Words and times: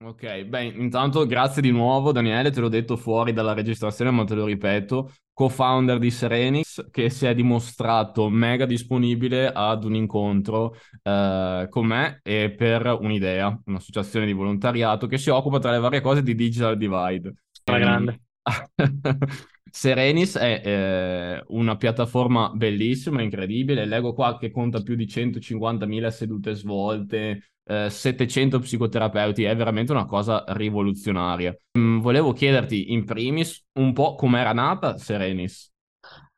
Ok, 0.00 0.44
beh, 0.44 0.62
intanto 0.62 1.26
grazie 1.26 1.60
di 1.60 1.72
nuovo 1.72 2.12
Daniele, 2.12 2.52
te 2.52 2.60
l'ho 2.60 2.68
detto 2.68 2.96
fuori 2.96 3.32
dalla 3.32 3.52
registrazione, 3.52 4.12
ma 4.12 4.22
te 4.22 4.36
lo 4.36 4.44
ripeto, 4.44 5.10
co-founder 5.32 5.98
di 5.98 6.12
Serenix, 6.12 6.88
che 6.92 7.10
si 7.10 7.26
è 7.26 7.34
dimostrato 7.34 8.28
mega 8.28 8.64
disponibile 8.64 9.50
ad 9.52 9.82
un 9.82 9.96
incontro 9.96 10.76
eh, 11.02 11.66
con 11.68 11.86
me 11.86 12.20
e 12.22 12.54
per 12.56 12.96
un'idea, 13.00 13.60
un'associazione 13.64 14.24
di 14.24 14.32
volontariato 14.32 15.08
che 15.08 15.18
si 15.18 15.30
occupa 15.30 15.58
tra 15.58 15.72
le 15.72 15.80
varie 15.80 16.00
cose 16.00 16.22
di 16.22 16.36
Digital 16.36 16.76
Divide. 16.76 17.34
Alla 17.64 17.78
grande. 17.78 18.20
Serenis 19.70 20.36
è 20.36 20.62
eh, 20.64 21.44
una 21.48 21.76
piattaforma 21.76 22.50
bellissima, 22.54 23.22
incredibile. 23.22 23.86
Leggo 23.86 24.12
qua 24.14 24.36
che 24.38 24.50
conta 24.50 24.82
più 24.82 24.94
di 24.94 25.06
150.000 25.06 26.10
sedute 26.10 26.54
svolte, 26.54 27.52
eh, 27.64 27.90
700 27.90 28.58
psicoterapeuti, 28.60 29.44
è 29.44 29.54
veramente 29.54 29.92
una 29.92 30.06
cosa 30.06 30.44
rivoluzionaria. 30.48 31.56
Mm, 31.78 31.98
volevo 32.00 32.32
chiederti 32.32 32.92
in 32.92 33.04
primis 33.04 33.64
un 33.74 33.92
po' 33.92 34.14
com'era 34.14 34.52
nata 34.52 34.96
Serenis. 34.96 35.72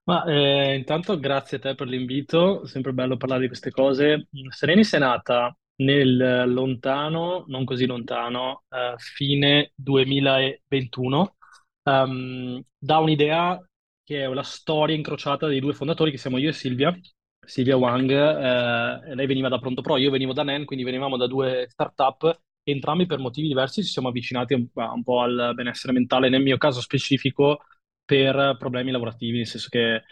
Ma 0.05 0.25
eh, 0.25 0.75
intanto 0.75 1.19
grazie 1.19 1.59
a 1.59 1.61
te 1.61 1.75
per 1.75 1.87
l'invito, 1.87 2.67
sempre 2.67 2.93
bello 2.93 3.17
parlare 3.17 3.43
di 3.43 3.47
queste 3.47 3.71
cose. 3.71 4.29
Serenis 4.49 4.95
è 4.95 4.99
nata 4.99 5.57
nel 5.77 6.53
lontano, 6.53 7.45
non 7.47 7.65
così 7.65 7.87
lontano, 7.87 8.65
eh, 8.69 8.95
fine 8.97 9.73
2021, 9.75 11.37
um, 11.85 12.63
da 12.79 12.99
un'idea 12.99 13.61
che 14.05 14.25
è 14.25 14.27
la 14.27 14.43
storia 14.43 14.97
incrociata 14.97 15.47
dei 15.47 15.61
due 15.61 15.73
fondatori, 15.75 16.11
che 16.11 16.19
siamo 16.19 16.39
io 16.39 16.49
e 16.49 16.53
Silvia, 16.53 16.97
Silvia 17.47 17.77
Wang, 17.77 18.11
eh, 18.11 19.15
lei 19.15 19.27
veniva 19.27 19.49
da 19.49 19.59
Pronto 19.59 19.83
Pro, 19.83 19.97
io 19.97 20.11
venivo 20.11 20.33
da 20.33 20.43
NEN, 20.43 20.65
quindi 20.65 20.85
venivamo 20.85 21.17
da 21.17 21.27
due 21.27 21.67
startup, 21.69 22.41
entrambi 22.63 23.07
per 23.07 23.19
motivi 23.19 23.49
diversi 23.49 23.83
ci 23.83 23.91
siamo 23.91 24.09
avvicinati 24.09 24.55
un, 24.55 24.67
un 24.73 25.03
po' 25.03 25.21
al 25.21 25.53
benessere 25.55 25.93
mentale, 25.93 26.29
nel 26.29 26.43
mio 26.43 26.57
caso 26.59 26.81
specifico 26.81 27.61
per 28.05 28.57
problemi 28.59 28.91
lavorativi, 28.91 29.39
nel 29.39 29.47
senso 29.47 29.69
che 29.71 30.03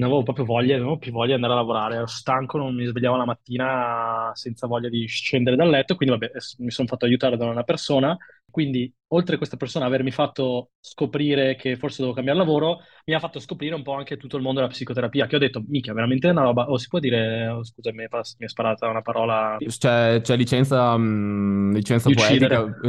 non 0.00 0.08
avevo 0.08 0.22
proprio 0.24 0.44
voglia, 0.44 0.72
non 0.72 0.82
avevo 0.82 0.98
più 0.98 1.12
voglia 1.12 1.28
di 1.28 1.34
andare 1.34 1.52
a 1.52 1.56
lavorare, 1.56 1.96
ero 1.96 2.06
stanco, 2.06 2.58
non 2.58 2.74
mi 2.74 2.86
svegliavo 2.86 3.16
la 3.16 3.24
mattina 3.26 4.30
senza 4.34 4.66
voglia 4.66 4.88
di 4.88 5.06
scendere 5.06 5.56
dal 5.56 5.68
letto, 5.68 5.94
quindi 5.94 6.16
vabbè, 6.18 6.32
mi 6.58 6.70
sono 6.70 6.88
fatto 6.88 7.04
aiutare 7.04 7.36
da 7.36 7.46
una 7.46 7.62
persona, 7.62 8.16
quindi 8.50 8.92
oltre 9.08 9.34
a 9.34 9.38
questa 9.38 9.56
persona 9.56 9.84
avermi 9.84 10.10
fatto 10.10 10.70
scoprire 10.80 11.54
che 11.56 11.76
forse 11.76 11.98
dovevo 11.98 12.14
cambiare 12.14 12.38
lavoro, 12.38 12.78
mi 13.04 13.14
ha 13.14 13.18
fatto 13.18 13.40
scoprire 13.40 13.74
un 13.74 13.82
po' 13.82 13.94
anche 13.94 14.16
tutto 14.16 14.36
il 14.36 14.42
mondo 14.42 14.60
della 14.60 14.72
psicoterapia, 14.72 15.26
che 15.26 15.36
ho 15.36 15.38
detto, 15.38 15.62
mica, 15.66 15.92
veramente 15.92 16.28
è 16.28 16.30
una 16.30 16.42
roba, 16.42 16.68
o 16.68 16.72
oh, 16.72 16.78
si 16.78 16.88
può 16.88 16.98
dire, 16.98 17.48
oh, 17.48 17.64
scusa, 17.64 17.92
mi 17.92 18.04
è, 18.04 18.08
mi 18.10 18.46
è 18.46 18.48
sparata 18.48 18.88
una 18.88 19.02
parola... 19.02 19.56
C'è, 19.58 20.20
c'è 20.20 20.36
licenza, 20.36 20.96
mh, 20.96 21.72
licenza 21.72 22.10
poetica, 22.10 22.64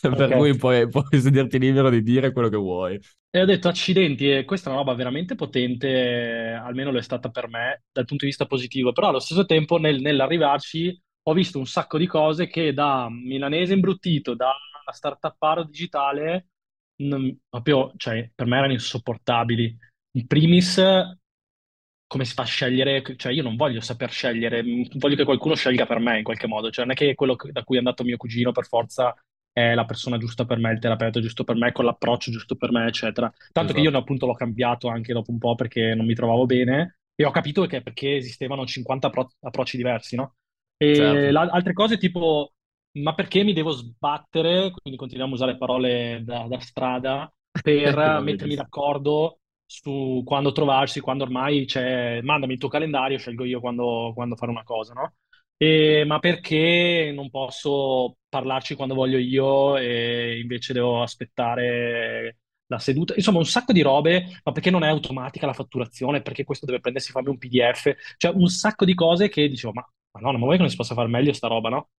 per 0.00 0.12
okay. 0.12 0.36
cui 0.36 0.56
puoi, 0.56 0.88
puoi 0.88 1.20
sentirti 1.20 1.58
libero 1.58 1.90
di 1.90 2.02
dire 2.02 2.32
quello 2.32 2.48
che 2.48 2.56
vuoi. 2.56 2.98
E 3.30 3.40
ho 3.40 3.46
detto, 3.46 3.68
accidenti, 3.68 4.30
e 4.30 4.44
questa 4.44 4.68
è 4.68 4.72
una 4.72 4.82
roba 4.82 4.94
veramente 4.94 5.34
potente, 5.34 6.58
almeno 6.60 6.90
lo 6.90 6.98
è 6.98 7.02
stata 7.02 7.30
per 7.30 7.48
me, 7.48 7.84
dal 7.90 8.04
punto 8.04 8.24
di 8.24 8.30
vista 8.30 8.46
positivo, 8.46 8.92
però 8.92 9.08
allo 9.08 9.20
stesso 9.20 9.44
tempo 9.46 9.78
nel, 9.78 10.00
nell'arrivarci 10.00 11.00
ho 11.24 11.32
visto 11.32 11.58
un 11.58 11.66
sacco 11.66 11.98
di 11.98 12.06
cose 12.06 12.48
che 12.48 12.72
da 12.72 13.08
milanese 13.08 13.74
imbruttito, 13.74 14.34
da 14.34 14.52
startupparo 14.92 15.64
digitale, 15.64 16.48
non, 17.06 17.38
proprio, 17.48 17.92
cioè, 17.96 18.30
per 18.34 18.46
me 18.46 18.56
erano 18.58 18.72
insopportabili. 18.72 19.76
In 20.14 20.26
primis, 20.26 20.80
come 22.06 22.24
si 22.24 22.34
fa 22.34 22.42
a 22.42 22.46
scegliere? 22.46 23.02
Cioè, 23.16 23.32
io 23.32 23.42
non 23.42 23.56
voglio 23.56 23.80
saper 23.80 24.10
scegliere, 24.10 24.62
voglio 24.94 25.16
che 25.16 25.24
qualcuno 25.24 25.54
scelga 25.54 25.86
per 25.86 25.98
me 25.98 26.18
in 26.18 26.24
qualche 26.24 26.46
modo. 26.46 26.70
Cioè, 26.70 26.84
non 26.84 26.94
è 26.94 26.96
che 26.96 27.14
quello 27.14 27.36
da 27.50 27.62
cui 27.64 27.76
è 27.76 27.78
andato 27.78 28.04
mio 28.04 28.16
cugino 28.16 28.52
per 28.52 28.66
forza 28.66 29.14
è 29.52 29.74
la 29.74 29.84
persona 29.84 30.16
giusta 30.16 30.46
per 30.46 30.58
me, 30.58 30.72
il 30.72 30.78
terapeuta 30.78 31.20
giusto 31.20 31.44
per 31.44 31.56
me, 31.56 31.72
con 31.72 31.84
l'approccio 31.84 32.30
giusto 32.30 32.56
per 32.56 32.72
me, 32.72 32.86
eccetera. 32.86 33.28
Tanto 33.30 33.72
esatto. 33.72 33.74
che 33.74 33.80
io 33.80 33.98
appunto 33.98 34.26
l'ho 34.26 34.34
cambiato 34.34 34.88
anche 34.88 35.12
dopo 35.12 35.30
un 35.30 35.38
po' 35.38 35.54
perché 35.54 35.94
non 35.94 36.06
mi 36.06 36.14
trovavo 36.14 36.46
bene 36.46 36.98
e 37.14 37.24
ho 37.24 37.30
capito 37.30 37.66
che 37.66 37.82
perché 37.82 38.16
esistevano 38.16 38.64
50 38.64 39.08
appro- 39.08 39.32
approcci 39.40 39.76
diversi, 39.76 40.16
no? 40.16 40.36
E 40.78 40.94
certo. 40.94 41.30
la- 41.30 41.50
altre 41.50 41.74
cose 41.74 41.98
tipo, 41.98 42.54
ma 42.92 43.14
perché 43.14 43.42
mi 43.42 43.52
devo 43.52 43.70
sbattere, 43.70 44.70
quindi 44.70 44.98
continuiamo 44.98 45.32
a 45.32 45.36
usare 45.36 45.56
parole 45.56 46.22
da, 46.24 46.46
da 46.48 46.60
strada, 46.60 47.32
per 47.60 47.94
mettermi 48.22 48.54
d'accordo 48.54 49.38
su 49.66 50.22
quando 50.24 50.52
trovarsi, 50.52 51.00
quando 51.00 51.24
ormai 51.24 51.64
c'è, 51.64 52.20
mandami 52.22 52.54
il 52.54 52.58
tuo 52.58 52.68
calendario, 52.68 53.18
scelgo 53.18 53.44
io 53.44 53.60
quando, 53.60 54.12
quando 54.14 54.36
fare 54.36 54.50
una 54.50 54.64
cosa, 54.64 54.92
no? 54.92 55.14
E, 55.56 56.04
ma 56.04 56.18
perché 56.18 57.12
non 57.14 57.30
posso 57.30 58.16
parlarci 58.28 58.74
quando 58.74 58.94
voglio 58.94 59.18
io 59.18 59.76
e 59.76 60.40
invece 60.40 60.72
devo 60.72 61.02
aspettare 61.02 62.38
la 62.66 62.78
seduta? 62.78 63.14
Insomma, 63.14 63.38
un 63.38 63.46
sacco 63.46 63.72
di 63.72 63.80
robe, 63.80 64.40
ma 64.42 64.52
perché 64.52 64.70
non 64.70 64.82
è 64.82 64.88
automatica 64.88 65.46
la 65.46 65.52
fatturazione? 65.54 66.20
Perché 66.20 66.44
questo 66.44 66.66
deve 66.66 66.80
prendersi 66.80 67.12
farmi 67.12 67.30
un 67.30 67.38
PDF? 67.38 67.94
Cioè, 68.16 68.32
un 68.34 68.48
sacco 68.48 68.84
di 68.84 68.94
cose 68.94 69.28
che 69.28 69.48
dicevo, 69.48 69.72
ma, 69.72 69.86
ma 70.12 70.20
no, 70.20 70.32
non 70.32 70.40
vuoi 70.40 70.56
che 70.56 70.62
non 70.62 70.70
si 70.70 70.76
possa 70.76 70.94
fare 70.94 71.08
meglio 71.08 71.32
sta 71.32 71.46
roba, 71.48 71.68
no? 71.68 71.90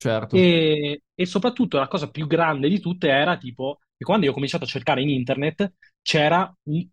Certo. 0.00 0.34
E, 0.34 1.02
e 1.14 1.26
soprattutto 1.26 1.76
la 1.76 1.86
cosa 1.86 2.08
più 2.08 2.26
grande 2.26 2.70
di 2.70 2.80
tutte 2.80 3.08
era 3.10 3.36
tipo, 3.36 3.80
che 3.94 4.02
quando 4.02 4.24
io 4.24 4.30
ho 4.30 4.34
cominciato 4.34 4.64
a 4.64 4.66
cercare 4.66 5.02
in 5.02 5.10
internet 5.10 5.74
c'era 6.00 6.50
un 6.68 6.88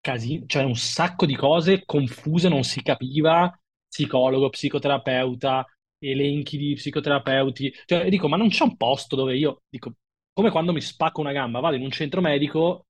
casino, 0.00 0.44
cioè 0.46 0.64
un 0.64 0.74
sacco 0.74 1.24
di 1.24 1.36
cose 1.36 1.84
confuse, 1.84 2.48
non 2.48 2.64
si 2.64 2.82
capiva 2.82 3.56
psicologo, 3.88 4.48
psicoterapeuta, 4.48 5.64
elenchi 6.00 6.58
di 6.58 6.74
psicoterapeuti. 6.74 7.72
Cioè, 7.84 8.08
dico, 8.08 8.26
ma 8.26 8.36
non 8.36 8.48
c'è 8.48 8.64
un 8.64 8.76
posto 8.76 9.14
dove 9.14 9.36
io, 9.36 9.62
dico, 9.68 9.94
come 10.32 10.50
quando 10.50 10.72
mi 10.72 10.80
spacco 10.80 11.20
una 11.20 11.30
gamba, 11.30 11.60
vado 11.60 11.76
in 11.76 11.82
un 11.82 11.92
centro 11.92 12.20
medico 12.20 12.86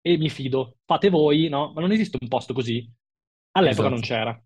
e 0.00 0.16
mi 0.16 0.30
fido, 0.30 0.76
fate 0.84 1.08
voi, 1.10 1.48
no? 1.48 1.72
Ma 1.74 1.80
non 1.80 1.90
esiste 1.90 2.18
un 2.20 2.28
posto 2.28 2.54
così. 2.54 2.88
All'epoca 3.56 3.88
esatto. 3.88 3.94
non 3.94 4.00
c'era. 4.00 4.42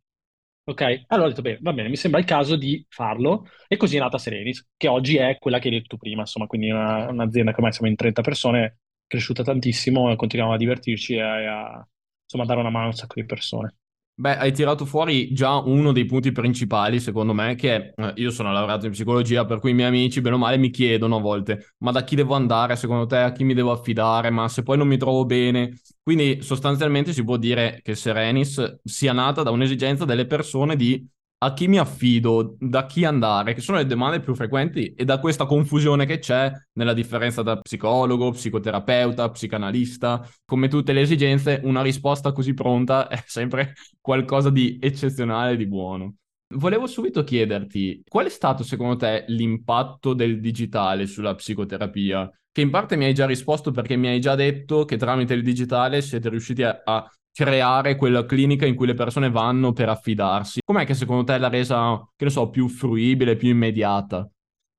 Ok? 0.69 1.05
Allora 1.09 1.27
ho 1.27 1.31
detto, 1.31 1.43
beh, 1.43 1.59
va 1.61 1.73
bene, 1.73 1.89
mi 1.89 1.97
sembra 1.97 2.19
il 2.19 2.27
caso 2.27 2.57
di 2.57 2.85
farlo. 2.89 3.47
E 3.69 3.77
così 3.77 3.97
è 3.97 4.01
nata 4.01 4.19
Serenis, 4.19 4.67
che 4.77 4.89
oggi 4.89 5.17
è 5.17 5.39
quella 5.39 5.61
che 5.61 5.69
hai 5.69 5.75
detto 5.79 5.97
prima, 5.97 6.23
insomma, 6.23 6.47
quindi 6.47 6.71
una, 6.71 7.09
un'azienda 7.09 7.53
che 7.53 7.57
ormai 7.59 7.73
siamo 7.73 7.89
in 7.89 7.95
30 7.97 8.21
persone, 8.23 8.79
cresciuta 9.07 9.45
tantissimo, 9.45 10.11
e 10.11 10.17
continuiamo 10.17 10.55
a 10.55 10.57
divertirci 10.57 11.15
e 11.15 11.21
a, 11.21 11.89
insomma, 12.25 12.45
dare 12.47 12.61
una 12.61 12.71
mano 12.71 12.85
a 12.87 12.89
un 12.89 12.95
sacco 12.95 13.21
di 13.21 13.27
persone. 13.27 13.77
Beh, 14.19 14.39
hai 14.39 14.51
tirato 14.53 14.87
fuori 14.87 15.31
già 15.35 15.57
uno 15.59 15.93
dei 15.93 16.07
punti 16.07 16.33
principali, 16.33 17.01
secondo 17.01 17.35
me, 17.35 17.55
che 17.55 17.93
eh, 17.95 18.13
io 18.17 18.31
sono 18.31 18.51
laureato 18.51 18.87
in 18.87 18.93
psicologia, 18.93 19.45
per 19.45 19.61
cui 19.61 19.73
i 19.73 19.75
miei 19.75 19.89
amici, 19.89 20.23
bene 20.23 20.37
o 20.37 20.39
male, 20.39 20.57
mi 20.57 20.71
chiedono 20.71 21.17
a 21.17 21.21
volte, 21.21 21.75
ma 21.79 21.91
da 21.91 22.03
chi 22.03 22.17
devo 22.17 22.35
andare, 22.35 22.77
secondo 22.77 23.05
te, 23.05 23.19
a 23.19 23.31
chi 23.33 23.45
mi 23.45 23.53
devo 23.53 23.73
affidare, 23.73 24.31
ma 24.31 24.49
se 24.49 24.63
poi 24.63 24.79
non 24.79 24.89
mi 24.89 24.97
trovo 24.97 25.27
bene. 25.27 25.79
Quindi 26.03 26.41
sostanzialmente 26.41 27.13
si 27.13 27.25
può 27.25 27.37
dire 27.37 27.81
che 27.83 27.95
Serenis 27.95 28.79
sia 28.85 29.13
nata 29.13 29.43
da 29.43 29.51
un'esigenza 29.51 30.07
delle 30.07 30.27
persone 30.27 30.77
di 30.77 31.07
a 31.39 31.53
chi 31.53 31.69
mi 31.69 31.79
affido, 31.79 32.57
da 32.59 32.87
chi 32.87 33.05
andare, 33.05 33.53
che 33.55 33.61
sono 33.61 33.79
le 33.79 33.87
domande 33.87 34.21
più 34.21 34.35
frequenti 34.35 34.95
e 34.95 35.05
da 35.05 35.19
questa 35.19 35.45
confusione 35.45 36.07
che 36.07 36.19
c'è 36.19 36.51
nella 36.73 36.95
differenza 36.95 37.43
tra 37.43 37.59
psicologo, 37.61 38.31
psicoterapeuta, 38.31 39.31
psicanalista, 39.31 40.27
come 40.45 40.69
tutte 40.69 40.93
le 40.93 41.03
esigenze, 41.03 41.61
una 41.65 41.83
risposta 41.83 42.33
così 42.33 42.55
pronta 42.55 43.09
è 43.09 43.23
sempre 43.27 43.75
qualcosa 44.01 44.51
di 44.51 44.79
eccezionale 44.81 45.57
di 45.57 45.67
buono. 45.67 46.15
Volevo 46.55 46.87
subito 46.87 47.25
chiederti, 47.25 48.03
qual 48.09 48.27
è 48.27 48.29
stato 48.29 48.63
secondo 48.63 48.95
te 48.97 49.25
l'impatto 49.27 50.15
del 50.15 50.41
digitale 50.41 51.07
sulla 51.07 51.35
psicoterapia? 51.35 52.31
Che 52.53 52.61
in 52.61 52.71
parte 52.71 52.95
mi 52.97 53.05
hai 53.05 53.15
già 53.15 53.27
risposto 53.27 53.73
perché 53.73 53.97
mi 53.97 54.07
hai 54.07 54.21
già 54.21 54.37
detto 54.37 54.85
che 54.85 54.97
tramite 54.97 55.35
il 55.35 55.43
digitale 55.43 56.01
siete 56.03 56.29
riusciti 56.29 56.63
a, 56.63 56.83
a 56.85 57.11
creare 57.33 57.97
quella 57.97 58.25
clinica 58.25 58.65
in 58.65 58.77
cui 58.77 58.87
le 58.87 58.95
persone 58.95 59.29
vanno 59.29 59.73
per 59.73 59.89
affidarsi. 59.89 60.61
Com'è 60.65 60.87
che 60.87 60.95
secondo 60.95 61.25
te 61.25 61.37
l'ha 61.37 61.49
resa, 61.49 61.99
che 62.15 62.25
ne 62.25 62.31
so, 62.31 62.49
più 62.49 62.69
fruibile, 62.69 63.35
più 63.35 63.49
immediata? 63.49 64.27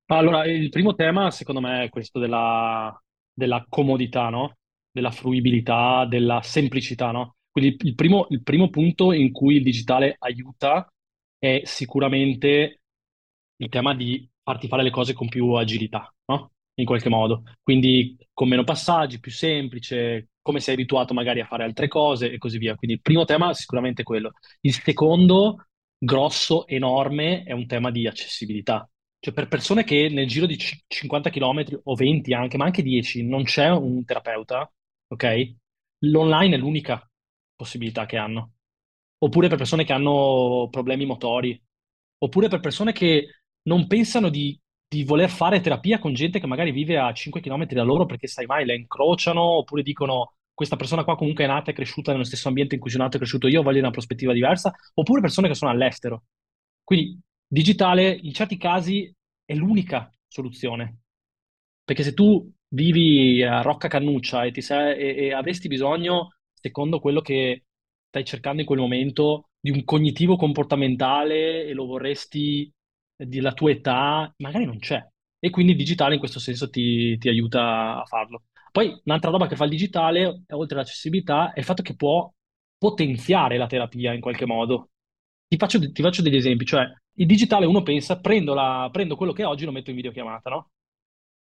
Allora, 0.06 0.46
il 0.46 0.70
primo 0.70 0.96
tema 0.96 1.30
secondo 1.32 1.60
me 1.60 1.84
è 1.84 1.90
questo 1.90 2.18
della, 2.18 2.98
della 3.34 3.66
comodità, 3.68 4.30
no? 4.30 4.56
Della 4.90 5.12
fruibilità, 5.12 6.06
della 6.06 6.40
semplicità, 6.42 7.12
no? 7.12 7.36
Quindi 7.52 7.76
il 7.82 7.94
primo, 7.94 8.26
il 8.30 8.42
primo 8.42 8.70
punto 8.70 9.12
in 9.12 9.34
cui 9.34 9.58
il 9.58 9.64
digitale 9.64 10.16
aiuta 10.18 10.88
è 11.38 11.62
sicuramente 11.66 12.82
il 13.58 13.70
tema 13.70 13.94
di 13.96 14.30
farti 14.44 14.68
fare 14.68 14.84
le 14.84 14.90
cose 14.90 15.14
con 15.14 15.28
più 15.28 15.52
agilità, 15.54 16.14
no? 16.26 16.52
In 16.76 16.86
qualche 16.86 17.10
modo. 17.10 17.44
Quindi 17.62 18.18
con 18.34 18.48
meno 18.48 18.64
passaggi, 18.64 19.20
più 19.20 19.32
semplice, 19.32 20.30
come 20.42 20.60
sei 20.60 20.76
abituato 20.76 21.14
magari 21.14 21.42
a 21.42 21.46
fare 21.46 21.64
altre 21.64 21.88
cose 21.88 22.32
e 22.32 22.38
così 22.38 22.58
via. 22.58 22.76
Quindi 22.76 22.98
il 22.98 23.02
primo 23.02 23.26
tema 23.26 23.50
è 23.50 23.54
sicuramente 23.54 24.04
quello. 24.04 24.32
Il 24.62 24.74
secondo, 24.74 25.68
grosso, 25.98 26.68
enorme, 26.68 27.44
è 27.44 27.52
un 27.52 27.66
tema 27.68 27.92
di 27.92 28.08
accessibilità. 28.08 28.90
Cioè 29.20 29.34
per 29.34 29.48
persone 29.48 29.84
che 29.84 30.10
nel 30.10 30.28
giro 30.28 30.46
di 30.46 30.58
50 30.58 31.30
km 31.32 31.66
o 31.84 31.96
20 31.96 32.34
anche, 32.34 32.58
ma 32.58 32.66
anche 32.66 32.84
10, 32.84 33.26
non 33.26 33.44
c'è 33.44 33.70
un 33.70 34.06
terapeuta, 34.06 34.72
ok? 35.08 35.56
L'online 36.00 36.56
è 36.56 36.60
l'unica 36.60 37.10
possibilità 37.56 38.06
che 38.06 38.18
hanno. 38.18 38.54
Oppure 39.20 39.48
per 39.48 39.58
persone 39.58 39.84
che 39.84 39.94
hanno 39.94 40.68
problemi 40.72 41.06
motori. 41.06 41.60
Oppure 42.20 42.48
per 42.48 42.60
persone 42.60 42.92
che 42.92 43.42
non 43.64 43.88
pensano 43.88 44.30
di 44.30 44.60
di 44.88 45.04
voler 45.04 45.30
fare 45.30 45.60
terapia 45.60 46.00
con 46.00 46.14
gente 46.14 46.40
che 46.40 46.48
magari 46.48 46.72
vive 46.72 46.98
a 46.98 47.12
5 47.12 47.42
km 47.42 47.66
da 47.68 47.84
loro 47.84 48.06
perché 48.06 48.28
sai 48.28 48.46
mai, 48.46 48.66
la 48.66 48.74
incrociano 48.74 49.42
oppure 49.42 49.84
dicono 49.84 50.36
questa 50.54 50.78
persona 50.78 51.04
qua 51.04 51.18
comunque 51.18 51.44
è 51.44 51.48
nata 51.48 51.72
e 51.72 51.74
cresciuta 51.74 52.12
nello 52.12 52.24
stesso 52.24 52.48
ambiente 52.48 52.76
in 52.76 52.82
cui 52.82 52.90
sono 52.90 53.04
nato 53.04 53.18
e 53.18 53.20
cresciuto 53.20 53.48
io, 53.48 53.62
voglio 53.62 53.80
una 53.80 53.92
prospettiva 53.92 54.34
diversa, 54.34 54.74
oppure 54.96 55.22
persone 55.22 55.48
che 55.48 55.54
sono 55.54 55.70
all'estero. 55.70 56.24
Quindi 56.84 57.20
digitale 57.46 58.10
in 58.10 58.34
certi 58.34 58.58
casi 58.58 59.14
è 59.46 59.54
l'unica 59.54 60.10
soluzione. 60.28 61.00
Perché 61.84 62.02
se 62.04 62.14
tu 62.14 62.52
vivi 62.70 63.44
a 63.44 63.62
Rocca 63.62 63.88
Cannuccia 63.88 64.46
e, 64.46 64.62
sei, 64.62 64.98
e, 64.98 65.26
e 65.26 65.34
avresti 65.34 65.68
bisogno, 65.68 66.38
secondo 66.54 67.00
quello 67.00 67.22
che 67.22 67.66
stai 68.08 68.26
cercando 68.26 68.62
in 68.62 68.68
quel 68.68 68.80
momento, 68.80 69.50
di 69.60 69.72
un 69.72 69.84
cognitivo 69.84 70.36
comportamentale 70.36 71.66
e 71.66 71.74
lo 71.74 71.86
vorresti 71.86 72.72
della 73.16 73.54
tua 73.54 73.72
età, 73.72 74.34
magari 74.38 74.66
non 74.66 74.80
c'è. 74.80 75.06
E 75.40 75.50
quindi 75.50 75.74
il 75.74 75.78
digitale 75.78 76.14
in 76.14 76.20
questo 76.20 76.40
senso 76.40 76.70
ti, 76.70 77.18
ti 77.18 77.30
aiuta 77.30 78.02
a 78.02 78.06
farlo. 78.06 78.44
Poi 78.72 79.00
un'altra 79.06 79.32
roba 79.32 79.48
che 79.48 79.56
fa 79.56 79.66
il 79.66 79.72
digitale, 79.72 80.44
oltre 80.50 80.78
all'accessibilità, 80.78 81.54
è 81.54 81.60
il 81.60 81.66
fatto 81.66 81.82
che 81.82 81.96
può 81.96 82.32
potenziare 82.78 83.58
la 83.58 83.68
terapia 83.68 84.14
in 84.14 84.22
qualche 84.22 84.46
modo. 84.46 84.90
Ti 85.48 85.58
faccio, 85.58 85.80
ti 85.92 86.02
faccio 86.02 86.22
degli 86.22 86.36
esempi, 86.36 86.66
cioè 86.66 86.86
il 87.20 87.26
digitale 87.26 87.66
uno 87.66 87.82
pensa, 87.82 88.20
prendo, 88.20 88.54
la, 88.54 88.90
prendo 88.92 89.16
quello 89.16 89.32
che 89.32 89.44
è 89.44 89.46
oggi 89.46 89.64
e 89.64 89.66
lo 89.66 89.72
metto 89.72 89.90
in 89.90 89.96
videochiamata, 89.96 90.50
no? 90.50 90.70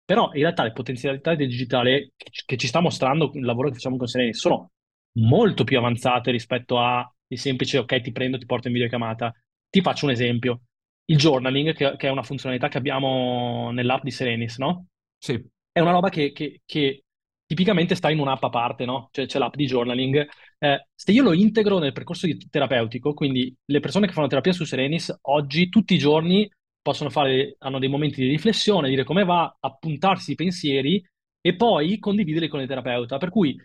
Però 0.05 0.31
in 0.33 0.41
realtà 0.41 0.63
le 0.63 0.71
potenzialità 0.71 1.35
del 1.35 1.47
digitale 1.47 2.13
che, 2.17 2.31
che 2.45 2.57
ci 2.57 2.67
sta 2.67 2.79
mostrando 2.81 3.31
il 3.35 3.45
lavoro 3.45 3.67
che 3.67 3.75
facciamo 3.75 3.97
con 3.97 4.07
Sereni 4.07 4.33
sono 4.33 4.71
molto 5.13 5.63
più 5.63 5.77
avanzate 5.77 6.31
rispetto 6.31 6.79
a 6.79 7.09
il 7.27 7.39
semplice 7.39 7.77
ok, 7.77 8.01
ti 8.01 8.11
prendo, 8.11 8.37
ti 8.37 8.45
porto 8.45 8.67
in 8.67 8.73
videochiamata. 8.73 9.33
Ti 9.69 9.81
faccio 9.81 10.05
un 10.05 10.11
esempio. 10.11 10.61
Il 11.05 11.17
journaling, 11.17 11.73
che, 11.73 11.95
che 11.97 12.07
è 12.07 12.11
una 12.11 12.23
funzionalità 12.23 12.67
che 12.67 12.77
abbiamo 12.77 13.71
nell'app 13.71 14.03
di 14.03 14.11
Serenis, 14.11 14.57
no? 14.57 14.87
Sì. 15.17 15.41
È 15.71 15.79
una 15.79 15.91
roba 15.91 16.09
che, 16.09 16.31
che, 16.33 16.61
che 16.65 17.03
tipicamente 17.45 17.95
sta 17.95 18.09
in 18.09 18.19
un'app 18.19 18.43
a 18.43 18.49
parte, 18.49 18.85
no? 18.85 19.09
Cioè 19.11 19.25
c'è 19.25 19.39
l'app 19.39 19.55
di 19.55 19.65
journaling. 19.65 20.27
Eh, 20.57 20.87
se 20.93 21.11
io 21.11 21.23
lo 21.23 21.33
integro 21.33 21.79
nel 21.79 21.93
percorso 21.93 22.27
terapeutico, 22.49 23.13
quindi 23.13 23.53
le 23.65 23.79
persone 23.79 24.07
che 24.07 24.13
fanno 24.13 24.27
terapia 24.27 24.51
su 24.53 24.65
Serenis 24.65 25.17
oggi, 25.23 25.69
tutti 25.69 25.93
i 25.93 25.97
giorni, 25.97 26.49
possono 26.81 27.09
fare, 27.09 27.55
hanno 27.59 27.79
dei 27.79 27.89
momenti 27.89 28.21
di 28.21 28.27
riflessione, 28.27 28.89
dire 28.89 29.03
come 29.03 29.23
va, 29.23 29.55
appuntarsi 29.59 30.31
i 30.31 30.35
pensieri 30.35 31.03
e 31.41 31.55
poi 31.55 31.99
condividerli 31.99 32.47
con 32.47 32.61
il 32.61 32.67
terapeuta. 32.67 33.17
Per 33.17 33.29
cui 33.29 33.55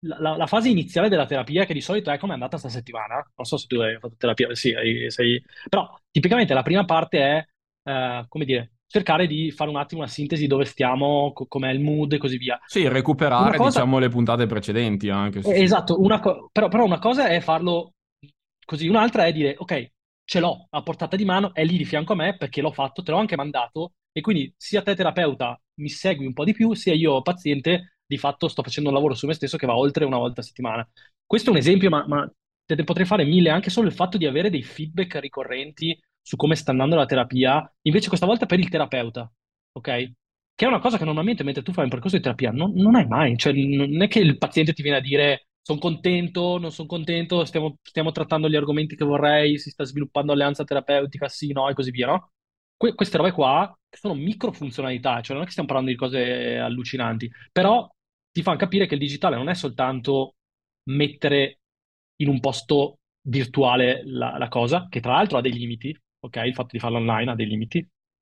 la, 0.00 0.36
la, 0.36 0.46
fase 0.46 0.68
iniziale 0.68 1.08
della 1.08 1.26
terapia, 1.26 1.64
che 1.64 1.72
di 1.72 1.80
solito 1.80 2.10
è 2.10 2.18
come 2.18 2.32
è 2.32 2.34
andata 2.34 2.58
questa 2.58 2.78
settimana, 2.78 3.14
non 3.14 3.46
so 3.46 3.56
se 3.56 3.66
tu 3.66 3.76
hai 3.80 3.98
fatto 3.98 4.14
terapia, 4.16 4.54
sì, 4.54 4.72
hai, 4.72 5.10
sei... 5.10 5.42
però 5.68 5.88
tipicamente 6.10 6.54
la 6.54 6.62
prima 6.62 6.84
parte 6.84 7.18
è, 7.18 7.46
eh, 7.84 8.24
come 8.28 8.44
dire, 8.44 8.72
cercare 8.86 9.26
di 9.26 9.50
fare 9.50 9.70
un 9.70 9.76
attimo 9.76 10.02
una 10.02 10.10
sintesi 10.10 10.46
dove 10.46 10.64
stiamo, 10.64 11.32
co- 11.32 11.46
com'è 11.46 11.70
il 11.70 11.80
mood 11.80 12.12
e 12.12 12.18
così 12.18 12.36
via. 12.36 12.58
Sì, 12.66 12.86
recuperare, 12.88 13.56
cosa... 13.56 13.80
diciamo, 13.80 13.98
le 13.98 14.08
puntate 14.08 14.46
precedenti 14.46 15.08
anche. 15.08 15.42
Sì, 15.42 15.60
esatto, 15.60 16.00
una 16.00 16.20
co- 16.20 16.48
però, 16.52 16.68
però 16.68 16.84
una 16.84 16.98
cosa 16.98 17.28
è 17.28 17.40
farlo 17.40 17.94
così, 18.64 18.88
un'altra 18.88 19.26
è 19.26 19.32
dire, 19.32 19.54
ok, 19.58 19.90
ce 20.24 20.40
l'ho 20.40 20.66
a 20.70 20.82
portata 20.82 21.16
di 21.16 21.24
mano, 21.24 21.54
è 21.54 21.64
lì 21.64 21.76
di 21.76 21.84
fianco 21.84 22.12
a 22.12 22.16
me 22.16 22.36
perché 22.36 22.60
l'ho 22.60 22.72
fatto, 22.72 23.02
te 23.02 23.12
l'ho 23.12 23.18
anche 23.18 23.36
mandato 23.36 23.94
e 24.12 24.20
quindi 24.20 24.52
sia 24.56 24.82
te 24.82 24.94
terapeuta 24.94 25.60
mi 25.74 25.88
segui 25.88 26.26
un 26.26 26.32
po' 26.32 26.44
di 26.44 26.52
più, 26.52 26.74
sia 26.74 26.94
io 26.94 27.22
paziente 27.22 27.95
di 28.06 28.18
fatto 28.18 28.48
sto 28.48 28.62
facendo 28.62 28.88
un 28.88 28.94
lavoro 28.94 29.14
su 29.14 29.26
me 29.26 29.34
stesso 29.34 29.56
che 29.56 29.66
va 29.66 29.76
oltre 29.76 30.04
una 30.04 30.18
volta 30.18 30.40
a 30.40 30.44
settimana. 30.44 30.88
Questo 31.24 31.50
è 31.50 31.52
un 31.52 31.58
esempio, 31.58 31.90
ma, 31.90 32.06
ma 32.06 32.30
te 32.64 32.74
ne 32.74 32.84
potrei 32.84 33.06
fare 33.06 33.24
mille, 33.24 33.50
anche 33.50 33.70
solo 33.70 33.88
il 33.88 33.94
fatto 33.94 34.16
di 34.18 34.26
avere 34.26 34.50
dei 34.50 34.62
feedback 34.62 35.18
ricorrenti 35.20 35.98
su 36.20 36.36
come 36.36 36.56
sta 36.56 36.72
andando 36.72 36.96
la 36.96 37.06
terapia, 37.06 37.72
invece 37.82 38.08
questa 38.08 38.26
volta 38.26 38.46
per 38.46 38.58
il 38.58 38.68
terapeuta, 38.68 39.30
ok? 39.72 40.12
Che 40.54 40.64
è 40.64 40.68
una 40.68 40.80
cosa 40.80 40.98
che 40.98 41.04
normalmente 41.04 41.44
mentre 41.44 41.62
tu 41.62 41.72
fai 41.72 41.84
un 41.84 41.90
percorso 41.90 42.16
di 42.16 42.22
terapia 42.22 42.50
non, 42.50 42.72
non 42.74 42.94
hai 42.96 43.06
mai, 43.06 43.36
cioè 43.36 43.52
non 43.52 44.02
è 44.02 44.08
che 44.08 44.20
il 44.20 44.38
paziente 44.38 44.72
ti 44.72 44.82
viene 44.82 44.98
a 44.98 45.00
dire 45.00 45.48
sono 45.66 45.78
contento, 45.78 46.58
non 46.58 46.70
sono 46.72 46.86
contento, 46.88 47.44
stiamo, 47.44 47.78
stiamo, 47.82 48.12
trattando 48.12 48.48
gli 48.48 48.54
argomenti 48.56 48.94
che 48.96 49.04
vorrei, 49.04 49.58
si 49.58 49.70
sta 49.70 49.84
sviluppando 49.84 50.32
alleanza 50.32 50.62
terapeutica, 50.64 51.28
sì, 51.28 51.52
no, 51.52 51.68
e 51.68 51.74
così 51.74 51.90
via, 51.90 52.06
no? 52.06 52.30
Que- 52.76 52.94
queste 52.94 53.16
robe 53.16 53.32
qua 53.32 53.76
sono 53.90 54.14
micro 54.14 54.52
funzionalità, 54.52 55.20
cioè 55.22 55.34
non 55.34 55.42
è 55.42 55.44
che 55.46 55.50
stiamo 55.50 55.68
parlando 55.68 55.90
di 55.92 55.96
cose 55.98 56.56
allucinanti, 56.58 57.28
però 57.50 57.88
ti 58.36 58.42
fanno 58.42 58.58
capire 58.58 58.84
che 58.84 58.92
il 58.92 59.00
digitale 59.00 59.34
non 59.34 59.48
è 59.48 59.54
soltanto 59.54 60.34
mettere 60.90 61.60
in 62.16 62.28
un 62.28 62.38
posto 62.38 62.98
virtuale 63.28 64.02
la, 64.04 64.36
la, 64.36 64.48
cosa, 64.48 64.88
che 64.90 65.00
tra 65.00 65.12
l'altro 65.12 65.38
ha 65.38 65.40
dei 65.40 65.54
limiti, 65.54 65.98
ok? 66.20 66.36
Il 66.44 66.52
fatto 66.52 66.68
di 66.72 66.78
farlo 66.78 66.98
online 66.98 67.30
ha 67.30 67.34
dei 67.34 67.46
limiti, 67.46 67.78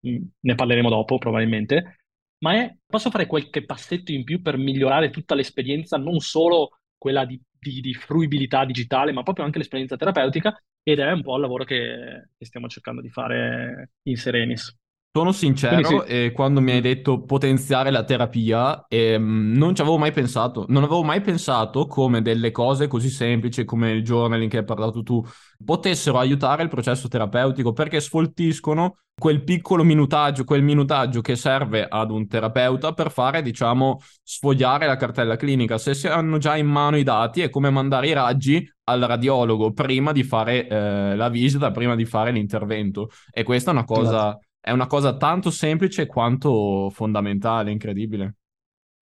mm, 0.06 0.22
ne 0.38 0.54
parleremo 0.54 0.88
dopo 0.88 1.18
probabilmente, 1.18 1.98
ma 2.44 2.54
è 2.54 2.76
posso 2.86 3.10
fare 3.10 3.26
qualche 3.26 3.64
passetto 3.64 4.12
in 4.12 4.22
più 4.22 4.40
per 4.40 4.56
migliorare 4.56 5.10
tutta 5.10 5.34
l'esperienza, 5.34 5.96
non 5.96 6.20
solo 6.20 6.78
quella 6.96 7.24
di, 7.24 7.40
di, 7.50 7.80
di 7.80 7.92
fruibilità 7.94 8.64
digitale, 8.64 9.10
ma 9.10 9.24
proprio 9.24 9.44
anche 9.44 9.58
l'esperienza 9.58 9.96
terapeutica, 9.96 10.56
ed 10.84 11.00
è 11.00 11.10
un 11.10 11.22
po' 11.22 11.34
il 11.34 11.40
lavoro 11.40 11.64
che, 11.64 12.28
che 12.38 12.44
stiamo 12.44 12.68
cercando 12.68 13.00
di 13.00 13.10
fare 13.10 13.90
in 14.04 14.16
Serenis. 14.16 14.78
Sono 15.16 15.30
sincero, 15.30 16.04
sì. 16.04 16.10
e 16.10 16.32
quando 16.32 16.60
mi 16.60 16.72
hai 16.72 16.80
detto 16.80 17.22
potenziare 17.22 17.92
la 17.92 18.02
terapia, 18.02 18.84
ehm, 18.88 19.52
non 19.54 19.72
ci 19.72 19.80
avevo 19.80 19.96
mai 19.96 20.10
pensato. 20.10 20.64
Non 20.66 20.82
avevo 20.82 21.04
mai 21.04 21.20
pensato 21.20 21.86
come 21.86 22.20
delle 22.20 22.50
cose 22.50 22.88
così 22.88 23.10
semplici 23.10 23.64
come 23.64 23.92
il 23.92 24.02
journaling 24.02 24.50
che 24.50 24.58
hai 24.58 24.64
parlato 24.64 25.04
tu 25.04 25.24
potessero 25.64 26.18
aiutare 26.18 26.64
il 26.64 26.68
processo 26.68 27.06
terapeutico 27.06 27.72
perché 27.72 28.00
sfoltiscono 28.00 28.96
quel 29.16 29.44
piccolo 29.44 29.84
minutaggio, 29.84 30.42
quel 30.42 30.64
minutaggio 30.64 31.20
che 31.20 31.36
serve 31.36 31.86
ad 31.88 32.10
un 32.10 32.26
terapeuta 32.26 32.92
per 32.92 33.12
fare, 33.12 33.40
diciamo, 33.40 34.00
sfogliare 34.20 34.86
la 34.86 34.96
cartella 34.96 35.36
clinica. 35.36 35.78
Se 35.78 35.94
si 35.94 36.08
hanno 36.08 36.38
già 36.38 36.56
in 36.56 36.66
mano 36.66 36.96
i 36.96 37.04
dati 37.04 37.40
è 37.40 37.50
come 37.50 37.70
mandare 37.70 38.08
i 38.08 38.12
raggi 38.12 38.68
al 38.86 39.02
radiologo 39.02 39.72
prima 39.72 40.10
di 40.10 40.24
fare 40.24 40.66
eh, 40.66 41.14
la 41.14 41.28
visita, 41.28 41.70
prima 41.70 41.94
di 41.94 42.04
fare 42.04 42.32
l'intervento. 42.32 43.10
E 43.30 43.44
questa 43.44 43.70
è 43.70 43.74
una 43.74 43.84
cosa... 43.84 44.08
Esatto 44.08 44.43
è 44.64 44.70
una 44.72 44.86
cosa 44.86 45.16
tanto 45.18 45.50
semplice 45.50 46.06
quanto 46.06 46.88
fondamentale, 46.90 47.70
incredibile. 47.70 48.36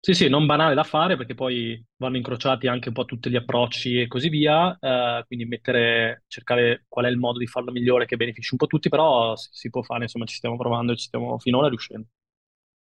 Sì, 0.02 0.14
sì, 0.14 0.28
non 0.30 0.46
banale 0.46 0.74
da 0.74 0.82
fare 0.82 1.16
perché 1.18 1.34
poi 1.34 1.82
vanno 1.96 2.16
incrociati 2.16 2.66
anche 2.68 2.88
un 2.88 2.94
po' 2.94 3.04
tutti 3.04 3.28
gli 3.28 3.36
approcci 3.36 4.00
e 4.00 4.06
così 4.06 4.30
via, 4.30 4.74
eh, 4.80 5.24
quindi 5.26 5.44
mettere, 5.44 6.24
cercare 6.26 6.86
qual 6.88 7.04
è 7.04 7.08
il 7.10 7.18
modo 7.18 7.38
di 7.38 7.46
farlo 7.46 7.70
migliore 7.70 8.06
che 8.06 8.16
benefici 8.16 8.48
un 8.52 8.58
po' 8.58 8.66
tutti, 8.66 8.88
però 8.88 9.36
si, 9.36 9.48
si 9.52 9.68
può 9.68 9.82
fare, 9.82 10.04
insomma 10.04 10.24
ci 10.24 10.36
stiamo 10.36 10.56
provando 10.56 10.92
e 10.92 10.96
ci 10.96 11.04
stiamo 11.06 11.38
finora 11.38 11.68
riuscendo. 11.68 12.06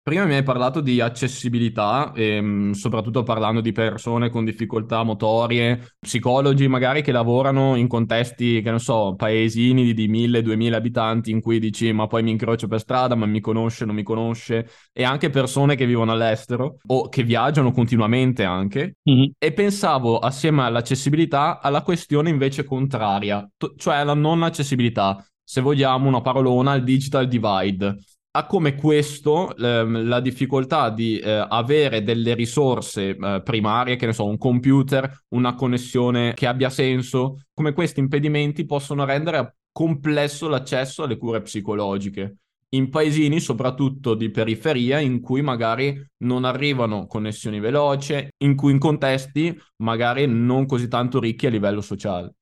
Prima 0.05 0.27
mi 0.27 0.35
hai 0.35 0.43
parlato 0.43 0.83
di 0.83 1.01
accessibilità, 1.01 2.13
e, 2.13 2.37
ehm, 2.37 2.73
soprattutto 2.73 3.23
parlando 3.23 3.63
di 3.63 3.73
persone 3.73 4.29
con 4.29 4.45
difficoltà 4.45 5.03
motorie, 5.03 5.95
psicologi 5.99 6.69
magari 6.69 7.01
che 7.01 7.11
lavorano 7.11 7.75
in 7.77 7.89
contesti, 7.89 8.61
che 8.61 8.69
non 8.69 8.81
so, 8.81 9.15
paesini 9.17 9.95
di 9.95 10.07
1000-2000 10.07 10.77
abitanti 10.77 11.31
in 11.31 11.41
cui 11.41 11.59
dici 11.59 11.91
ma 11.93 12.07
poi 12.07 12.23
mi 12.23 12.33
incrocio 12.33 12.69
per 12.69 12.81
strada, 12.81 13.15
ma 13.15 13.25
mi 13.25 13.41
conosce, 13.41 13.87
non 13.87 13.95
mi 13.95 14.03
conosce, 14.03 14.69
e 14.93 15.05
anche 15.05 15.31
persone 15.31 15.75
che 15.75 15.87
vivono 15.87 16.13
all'estero 16.13 16.81
o 16.87 17.09
che 17.09 17.23
viaggiano 17.23 17.73
continuamente 17.73 18.45
anche. 18.45 18.97
Mm-hmm. 19.11 19.31
E 19.39 19.53
pensavo 19.55 20.19
assieme 20.19 20.65
all'accessibilità 20.65 21.61
alla 21.63 21.81
questione 21.81 22.29
invece 22.29 22.65
contraria, 22.65 23.49
cioè 23.79 24.05
la 24.05 24.13
non 24.13 24.43
accessibilità, 24.43 25.25
se 25.43 25.63
vogliamo 25.63 26.09
una 26.09 26.21
parolona, 26.21 26.75
il 26.75 26.85
digital 26.85 27.27
divide 27.27 27.97
ha 28.37 28.47
come 28.47 28.75
questo 28.75 29.57
ehm, 29.57 30.09
la 30.09 30.21
difficoltà 30.21 30.91
di 30.91 31.19
eh, 31.19 31.47
avere 31.49 32.03
delle 32.03 32.35
risorse 32.35 33.17
eh, 33.17 33.43
primarie, 33.45 33.97
che 33.97 34.07
ne 34.07 34.13
so, 34.13 34.27
un 34.27 34.39
computer, 34.39 35.25
una 35.29 35.55
connessione 35.55 36.35
che 36.35 36.47
abbia 36.47 36.69
senso, 36.69 37.43
come 37.55 37.73
questi 37.73 38.01
impedimenti 38.01 38.67
possono 38.67 39.05
rendere 39.05 39.59
complesso 39.71 40.49
l'accesso 40.49 41.05
alle 41.05 41.17
cure 41.17 41.43
psicologiche 41.43 42.39
in 42.75 42.91
paesini 42.91 43.41
soprattutto 43.41 44.15
di 44.15 44.31
periferia 44.31 44.99
in 44.99 45.21
cui 45.21 45.43
magari 45.43 45.97
non 46.25 46.45
arrivano 46.45 47.07
connessioni 47.07 47.61
veloci, 47.61 48.29
in 48.39 48.57
cui 48.57 48.73
in 48.73 48.79
contesti 48.79 49.57
magari 49.77 50.27
non 50.27 50.67
così 50.67 50.89
tanto 50.89 51.21
ricchi 51.21 51.47
a 51.47 51.51
livello 51.51 51.81
sociale. 51.81 52.35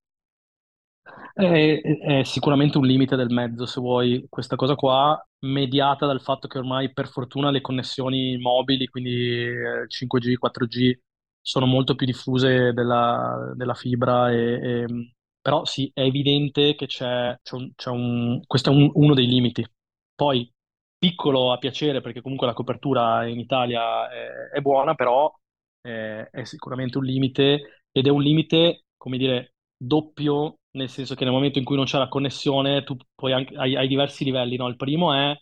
È, 1.35 1.81
è, 1.81 2.23
sicuramente 2.25 2.77
un 2.79 2.87
limite 2.87 3.17
del 3.17 3.31
mezzo, 3.31 3.65
se 3.67 3.81
vuoi, 3.81 4.27
questa 4.29 4.57
cosa 4.57 4.75
qua, 4.75 5.19
mediata 5.41 6.05
dal 6.07 6.21
fatto 6.21 6.47
che 6.47 6.59
ormai 6.59 6.93
per 6.93 7.09
fortuna 7.09 7.51
le 7.51 7.61
connessioni 7.63 8.37
mobili, 8.39 8.87
quindi 8.87 9.47
5G, 9.89 10.37
4G, 10.39 10.99
sono 11.41 11.67
molto 11.67 11.95
più 11.95 12.07
diffuse 12.07 12.73
della, 12.73 13.53
della 13.57 13.75
fibra, 13.75 14.31
e, 14.31 14.83
e, 14.85 15.13
però 15.41 15.65
sì, 15.65 15.91
è 15.95 16.03
evidente 16.03 16.75
che 16.75 16.87
c'è, 16.87 17.37
c'è 17.43 17.55
un, 17.55 17.73
c'è 17.75 17.91
un, 17.91 18.41
questo 18.47 18.71
è 18.71 18.75
un, 18.75 18.91
uno 18.95 19.15
dei 19.15 19.27
limiti. 19.27 19.67
Poi, 20.15 20.51
piccolo 20.99 21.51
a 21.53 21.59
piacere, 21.59 22.01
perché 22.03 22.21
comunque 22.21 22.47
la 22.47 22.53
copertura 22.53 23.27
in 23.27 23.39
Italia 23.41 24.09
è, 24.11 24.51
è 24.57 24.61
buona, 24.61 24.95
però 24.95 25.33
è, 25.81 26.29
è 26.31 26.45
sicuramente 26.45 26.99
un 26.99 27.05
limite 27.05 27.85
ed 27.91 28.07
è 28.07 28.11
un 28.11 28.23
limite, 28.23 28.85
come 28.97 29.17
dire, 29.19 29.55
doppio 29.77 30.59
nel 30.73 30.89
senso 30.89 31.15
che 31.15 31.25
nel 31.25 31.33
momento 31.33 31.59
in 31.59 31.65
cui 31.65 31.77
non 31.77 31.85
c'è 31.85 31.99
la 31.99 32.09
connessione 32.09 32.85
tu 32.85 32.97
poi 33.15 33.33
anche, 33.33 33.55
hai, 33.57 33.77
hai 33.77 33.89
diversi 33.89 34.25
livelli, 34.25 34.57
no? 34.57 34.69
Il 34.69 34.77
primo 34.77 35.13
è 35.15 35.37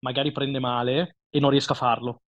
magari 0.00 0.32
prende 0.32 0.58
male 0.58 1.16
e 1.30 1.40
non 1.40 1.50
riesco 1.50 1.72
a 1.72 1.76
farlo. 1.76 2.22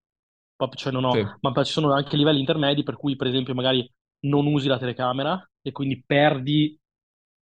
Cioè 0.75 0.93
non 0.93 1.05
ho, 1.05 1.21
Sì. 1.21 1.29
ma 1.41 1.53
ci 1.65 1.73
sono 1.73 1.93
anche 1.93 2.17
livelli 2.17 2.41
intermedi 2.41 2.83
per 2.83 2.97
cui, 2.97 3.15
per 3.17 3.29
esempio, 3.29 3.55
magari 3.55 3.89
non 4.21 4.47
usi 4.47 4.67
la 4.67 4.79
telecamera 4.79 5.41
e 5.63 5.71
quindi 5.73 6.03
perdi 6.05 6.77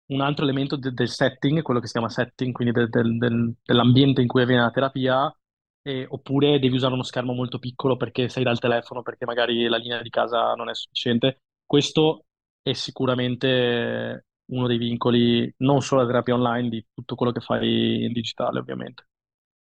un 0.07 0.21
altro 0.21 0.45
elemento 0.45 0.77
de- 0.77 0.93
del 0.93 1.09
setting, 1.09 1.63
quello 1.63 1.81
che 1.81 1.87
si 1.87 1.93
chiama 1.93 2.09
setting, 2.11 2.53
quindi 2.53 2.73
del- 2.73 2.89
del- 2.89 3.17
del- 3.19 3.55
dell'ambiente 3.63 4.21
in 4.21 4.27
cui 4.29 4.43
avviene 4.43 4.63
la 4.63 4.71
terapia, 4.71 5.35
e- 5.83 6.07
oppure 6.09 6.59
devi 6.59 6.75
usare 6.77 6.93
uno 6.95 7.03
schermo 7.03 7.33
molto 7.33 7.59
piccolo 7.59 7.97
perché 7.97 8.29
sei 8.29 8.43
dal 8.45 8.59
telefono, 8.59 9.03
perché 9.03 9.25
magari 9.27 9.67
la 9.69 9.77
linea 9.77 10.03
di 10.03 10.11
casa 10.11 10.55
non 10.55 10.69
è 10.69 10.75
sufficiente. 10.75 11.43
Questo 11.65 12.27
è 12.63 12.73
sicuramente 12.73 14.27
uno 14.47 14.67
dei 14.67 14.79
vincoli, 14.79 15.53
non 15.59 15.81
solo 15.83 16.01
della 16.03 16.13
terapia 16.13 16.35
online, 16.35 16.69
di 16.69 16.87
tutto 16.93 17.15
quello 17.15 17.33
che 17.33 17.41
fai 17.41 18.05
in 18.05 18.13
digitale, 18.13 18.59
ovviamente. 18.59 19.07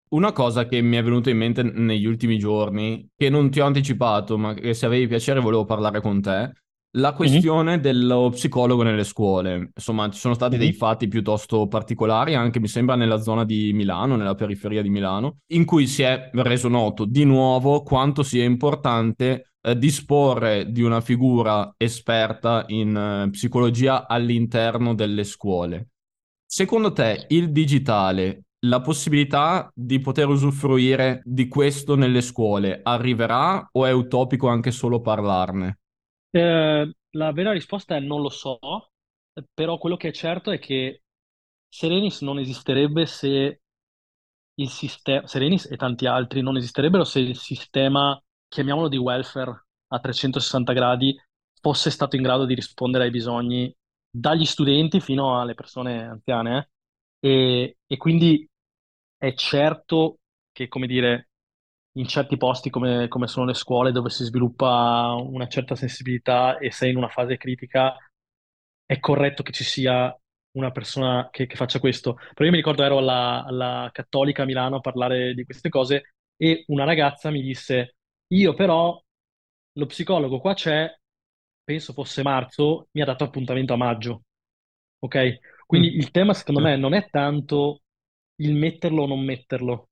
Una 0.09 0.31
cosa 0.31 0.65
che 0.65 0.81
mi 0.81 0.95
è 0.97 1.03
venuta 1.03 1.29
in 1.29 1.37
mente 1.37 1.61
negli 1.63 2.05
ultimi 2.05 2.37
giorni, 2.37 3.09
che 3.15 3.29
non 3.29 3.49
ti 3.49 3.59
ho 3.59 3.65
anticipato, 3.65 4.37
ma 4.37 4.53
che 4.53 4.73
se 4.73 4.85
avevi 4.85 5.07
piacere 5.07 5.39
volevo 5.39 5.65
parlare 5.65 6.01
con 6.01 6.21
te, 6.21 6.51
la 6.95 7.11
Mhm, 7.11 7.15
questione 7.15 7.79
dello 7.79 8.29
psicologo 8.29 8.83
nelle 8.83 9.03
scuole. 9.03 9.71
Insomma, 9.75 10.09
ci 10.09 10.19
sono 10.19 10.33
stati 10.33 10.57
dei 10.57 10.69
mhm. 10.69 10.75
fatti 10.75 11.07
piuttosto 11.07 11.67
particolari, 11.67 12.35
anche 12.35 12.59
mi 12.59 12.67
sembra 12.67 12.95
nella 12.95 13.21
zona 13.21 13.45
di 13.45 13.71
Milano, 13.73 14.15
nella 14.15 14.35
periferia 14.35 14.81
di 14.81 14.89
Milano, 14.89 15.39
in 15.47 15.65
cui 15.65 15.87
si 15.87 16.03
è 16.03 16.29
reso 16.33 16.67
noto 16.67 17.05
di 17.05 17.23
nuovo 17.23 17.83
quanto 17.83 18.23
sia 18.23 18.43
importante 18.43 19.51
eh, 19.61 19.77
disporre 19.77 20.71
di 20.71 20.81
una 20.81 21.01
figura 21.01 21.73
esperta 21.77 22.65
in 22.67 22.95
eh, 22.95 23.29
psicologia 23.29 24.07
all'interno 24.07 24.93
delle 24.93 25.23
scuole. 25.23 25.89
Secondo 26.45 26.93
te 26.93 27.25
il 27.29 27.51
digitale, 27.51 28.43
la 28.65 28.79
possibilità 28.81 29.69
di 29.73 29.99
poter 29.99 30.27
usufruire 30.27 31.21
di 31.23 31.47
questo 31.47 31.95
nelle 31.95 32.21
scuole 32.21 32.79
arriverà 32.81 33.67
o 33.71 33.85
è 33.85 33.91
utopico 33.91 34.47
anche 34.47 34.71
solo 34.71 35.01
parlarne? 35.01 35.79
Eh, 36.35 36.93
la 37.11 37.31
vera 37.31 37.51
risposta 37.53 37.95
è 37.95 37.99
non 37.99 38.21
lo 38.21 38.29
so, 38.29 38.59
però 39.53 39.77
quello 39.77 39.95
che 39.97 40.09
è 40.09 40.11
certo 40.11 40.51
è 40.51 40.59
che 40.59 41.03
Serenis 41.69 42.21
non 42.21 42.39
esisterebbe 42.39 43.05
se 43.05 43.61
il 44.55 44.69
sistema, 44.69 45.27
Serenis 45.27 45.65
e 45.71 45.77
tanti 45.77 46.05
altri 46.07 46.41
non 46.41 46.57
esisterebbero 46.57 47.03
se 47.05 47.19
il 47.19 47.37
sistema, 47.37 48.21
chiamiamolo 48.47 48.87
di 48.89 48.97
welfare 48.97 49.65
a 49.87 49.99
360 49.99 50.73
gradi, 50.73 51.15
fosse 51.61 51.89
stato 51.89 52.15
in 52.15 52.21
grado 52.23 52.45
di 52.45 52.53
rispondere 52.55 53.05
ai 53.05 53.11
bisogni 53.11 53.73
dagli 54.09 54.45
studenti 54.45 54.99
fino 55.01 55.39
alle 55.39 55.53
persone 55.55 56.03
anziane. 56.05 56.69
eh. 57.19 57.29
E, 57.29 57.77
e 57.87 57.97
quindi 57.97 58.47
è 59.17 59.33
certo 59.33 60.19
che, 60.51 60.67
come 60.67 60.87
dire, 60.87 61.29
in 61.97 62.07
certi 62.07 62.37
posti 62.37 62.69
come, 62.69 63.07
come 63.07 63.27
sono 63.27 63.45
le 63.45 63.53
scuole 63.53 63.91
dove 63.91 64.09
si 64.09 64.23
sviluppa 64.25 65.13
una 65.17 65.47
certa 65.47 65.75
sensibilità 65.75 66.57
e 66.57 66.71
sei 66.71 66.91
in 66.91 66.97
una 66.97 67.09
fase 67.09 67.37
critica, 67.37 67.95
è 68.85 68.99
corretto 68.99 69.43
che 69.43 69.51
ci 69.51 69.63
sia 69.63 70.15
una 70.51 70.71
persona 70.71 71.29
che, 71.31 71.47
che 71.47 71.55
faccia 71.55 71.79
questo. 71.79 72.15
Però 72.33 72.45
io 72.45 72.51
mi 72.51 72.57
ricordo 72.57 72.83
ero 72.83 72.97
alla, 72.97 73.43
alla 73.45 73.89
Cattolica 73.91 74.43
a 74.43 74.45
Milano 74.45 74.77
a 74.77 74.79
parlare 74.81 75.33
di 75.33 75.43
queste 75.45 75.69
cose 75.69 76.15
e 76.37 76.63
una 76.67 76.83
ragazza 76.85 77.29
mi 77.31 77.41
disse, 77.41 77.95
io 78.27 78.53
però 78.53 79.01
lo 79.73 79.85
psicologo 79.85 80.39
qua 80.39 80.53
c'è, 80.53 80.89
penso 81.63 81.93
fosse 81.93 82.21
marzo, 82.23 82.87
mi 82.91 83.01
ha 83.01 83.05
dato 83.05 83.23
appuntamento 83.23 83.73
a 83.73 83.77
maggio, 83.77 84.23
ok? 84.99 85.39
Quindi 85.65 85.89
Mm. 85.95 85.99
il 85.99 86.11
tema 86.11 86.33
secondo 86.33 86.61
me 86.61 86.75
non 86.77 86.93
è 86.93 87.09
tanto 87.09 87.81
il 88.37 88.53
metterlo 88.53 89.03
o 89.03 89.07
non 89.07 89.19
metterlo, 89.23 89.89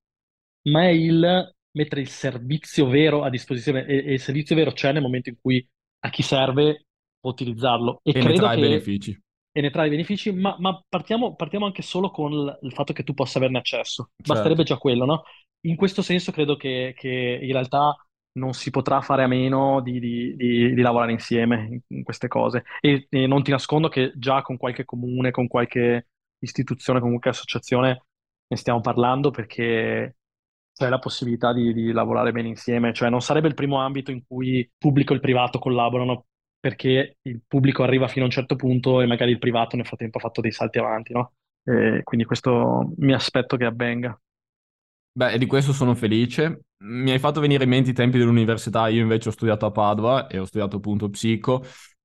ma 0.64 0.84
è 0.84 0.90
il 0.90 1.54
mettere 1.74 2.02
il 2.02 2.10
servizio 2.10 2.88
vero 2.88 3.24
a 3.24 3.30
disposizione 3.30 3.86
e, 3.86 3.98
e 3.98 4.14
il 4.14 4.20
servizio 4.20 4.56
vero 4.56 4.72
c'è 4.74 4.92
nel 4.92 5.02
momento 5.02 5.30
in 5.30 5.38
cui 5.42 5.66
a 6.00 6.10
chi 6.10 6.22
serve 6.24 6.86
può 7.20 7.32
utilizzarlo. 7.32 8.02
E 8.04 8.14
E 8.14 8.22
ne 8.22 8.34
trae 8.34 8.58
che 8.58 8.58
benefici. 8.58 9.22
e 9.56 9.62
ne 9.62 9.70
trae 9.70 9.90
benefici, 9.90 10.32
ma, 10.32 10.56
ma 10.60 10.84
partiamo, 10.88 11.36
partiamo 11.36 11.66
anche 11.66 11.82
solo 11.84 12.10
con 12.12 12.32
il, 12.32 12.60
il 12.64 12.74
fatto 12.74 12.92
che 12.94 13.04
tu 13.04 13.14
possa 13.14 13.38
averne 13.38 13.60
accesso. 13.60 14.12
Basterebbe 14.16 14.64
Certo. 14.64 14.74
già 14.74 14.78
quello, 14.78 15.06
no? 15.06 15.24
In 15.62 15.76
questo 15.76 16.02
senso 16.02 16.32
credo 16.32 16.56
che, 16.58 16.94
che 16.98 17.40
in 17.42 17.52
realtà 17.52 17.96
non 18.34 18.54
si 18.54 18.72
potrà 18.72 19.02
fare 19.02 19.24
a 19.24 19.28
meno 19.28 19.80
di, 19.82 20.00
di- 20.00 20.36
di- 20.36 20.74
di 20.74 20.82
lavorare 20.82 21.12
insieme 21.12 21.68
in, 21.70 21.80
in 21.98 22.04
queste 22.04 22.28
cose. 22.28 22.64
E, 22.82 23.06
e 23.10 23.28
non 23.28 23.44
ti 23.44 23.52
nascondo 23.52 23.90
che 23.90 24.12
già 24.16 24.42
con 24.42 24.58
qualche 24.58 24.86
comune, 24.86 25.30
con 25.32 25.48
qualche 25.48 26.08
istituzione, 26.40 27.00
con 27.00 27.10
qualche 27.10 27.30
associazione 27.30 28.06
ne 28.48 28.58
stiamo 28.58 28.82
parlando 28.82 29.30
perché 29.32 30.18
c'è 30.74 30.90
la 30.90 31.00
possibilità 31.00 31.54
di, 31.54 31.74
di 31.74 31.92
lavorare 31.92 32.32
bene 32.32 32.48
insieme. 32.50 32.94
Cioè 32.94 33.10
non 33.10 33.22
sarebbe 33.22 33.48
il 33.48 33.54
primo 33.54 33.80
ambito 33.80 34.12
in 34.12 34.24
cui 34.26 34.70
pubblico 34.78 35.14
e 35.14 35.20
privato 35.20 35.60
collaborano 35.60 36.26
perché 36.60 37.18
il 37.24 37.42
pubblico 37.46 37.84
arriva 37.84 38.08
fino 38.08 38.24
a 38.24 38.28
un 38.28 38.34
certo 38.34 38.56
punto 38.56 39.02
e 39.02 39.06
magari 39.06 39.32
il 39.32 39.40
privato 39.40 39.76
nel 39.76 39.86
frattempo 39.86 40.18
ha 40.18 40.22
fatto 40.22 40.42
dei 40.42 40.52
salti 40.52 40.80
avanti, 40.80 41.14
no? 41.14 41.34
E 41.64 42.02
quindi 42.04 42.26
questo 42.26 42.94
mi 42.98 43.14
aspetto 43.14 43.58
che 43.58 43.66
avvenga. 43.66 44.18
Beh, 45.16 45.38
di 45.38 45.46
questo 45.46 45.74
sono 45.74 45.94
felice. 45.94 46.64
Mi 46.86 47.12
hai 47.12 47.20
fatto 47.20 47.40
venire 47.40 47.64
in 47.66 47.70
mente 47.70 47.92
i 47.92 47.94
tempi 47.94 48.18
dell'università, 48.18 48.88
io 48.88 49.02
invece 49.02 49.30
ho 49.30 49.32
studiato 49.32 49.66
a 49.68 49.72
Padova 49.72 50.28
e 50.28 50.40
ho 50.40 50.46
studiato 50.46 50.78
appunto 50.78 51.10
psico. 51.10 51.64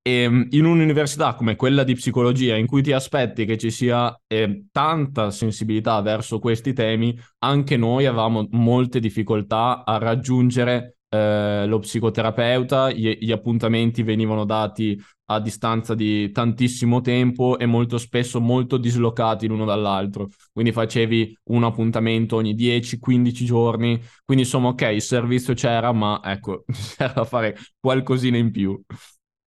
E 0.08 0.26
mm, 0.26 0.42
in 0.52 0.64
un'università 0.64 1.34
come 1.34 1.54
quella 1.54 1.84
di 1.84 1.94
psicologia, 1.94 2.56
in 2.56 2.66
cui 2.66 2.80
ti 2.80 2.92
aspetti 2.92 3.44
che 3.44 3.58
ci 3.58 3.70
sia 3.70 4.18
eh, 4.26 4.64
tanta 4.72 5.30
sensibilità 5.30 6.00
verso 6.00 6.38
questi 6.38 6.72
temi, 6.72 7.14
anche 7.40 7.76
noi 7.76 8.06
avevamo 8.06 8.46
molte 8.52 9.00
difficoltà 9.00 9.84
a 9.84 9.98
raggiungere 9.98 10.96
eh, 11.10 11.66
lo 11.66 11.78
psicoterapeuta, 11.80 12.90
gli, 12.90 13.18
gli 13.20 13.32
appuntamenti 13.32 14.02
venivano 14.02 14.46
dati 14.46 14.98
a 15.26 15.40
distanza 15.40 15.94
di 15.94 16.30
tantissimo 16.32 17.02
tempo 17.02 17.58
e 17.58 17.66
molto 17.66 17.98
spesso 17.98 18.40
molto 18.40 18.78
dislocati 18.78 19.46
l'uno 19.46 19.66
dall'altro 19.66 20.28
quindi 20.54 20.72
facevi 20.72 21.36
un 21.50 21.64
appuntamento 21.64 22.36
ogni 22.36 22.54
10-15 22.54 23.44
giorni, 23.44 24.00
quindi 24.24 24.44
insomma 24.44 24.68
ok, 24.68 24.88
il 24.90 25.02
servizio 25.02 25.52
c'era, 25.52 25.92
ma 25.92 26.18
ecco, 26.24 26.64
c'era 26.96 27.12
da 27.12 27.24
fare 27.24 27.56
qualcosina 27.78 28.38
in 28.38 28.50
più. 28.50 28.80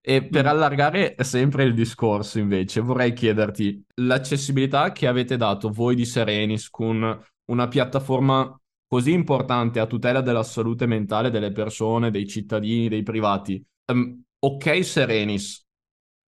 E 0.03 0.23
per 0.23 0.45
Mm. 0.45 0.47
allargare 0.47 1.15
sempre 1.19 1.63
il 1.63 1.73
discorso, 1.75 2.39
invece, 2.39 2.81
vorrei 2.81 3.13
chiederti 3.13 3.83
l'accessibilità 4.01 4.91
che 4.91 5.05
avete 5.07 5.37
dato 5.37 5.69
voi 5.69 5.93
di 5.95 6.05
Serenis 6.05 6.69
con 6.69 7.23
una 7.51 7.67
piattaforma 7.67 8.55
così 8.87 9.11
importante 9.11 9.79
a 9.79 9.85
tutela 9.85 10.21
della 10.21 10.43
salute 10.43 10.85
mentale 10.87 11.29
delle 11.29 11.51
persone, 11.51 12.09
dei 12.11 12.27
cittadini, 12.27 12.89
dei 12.89 13.03
privati. 13.03 13.63
Ehm, 13.85 14.23
ok, 14.39 14.83
Serenis, 14.83 15.63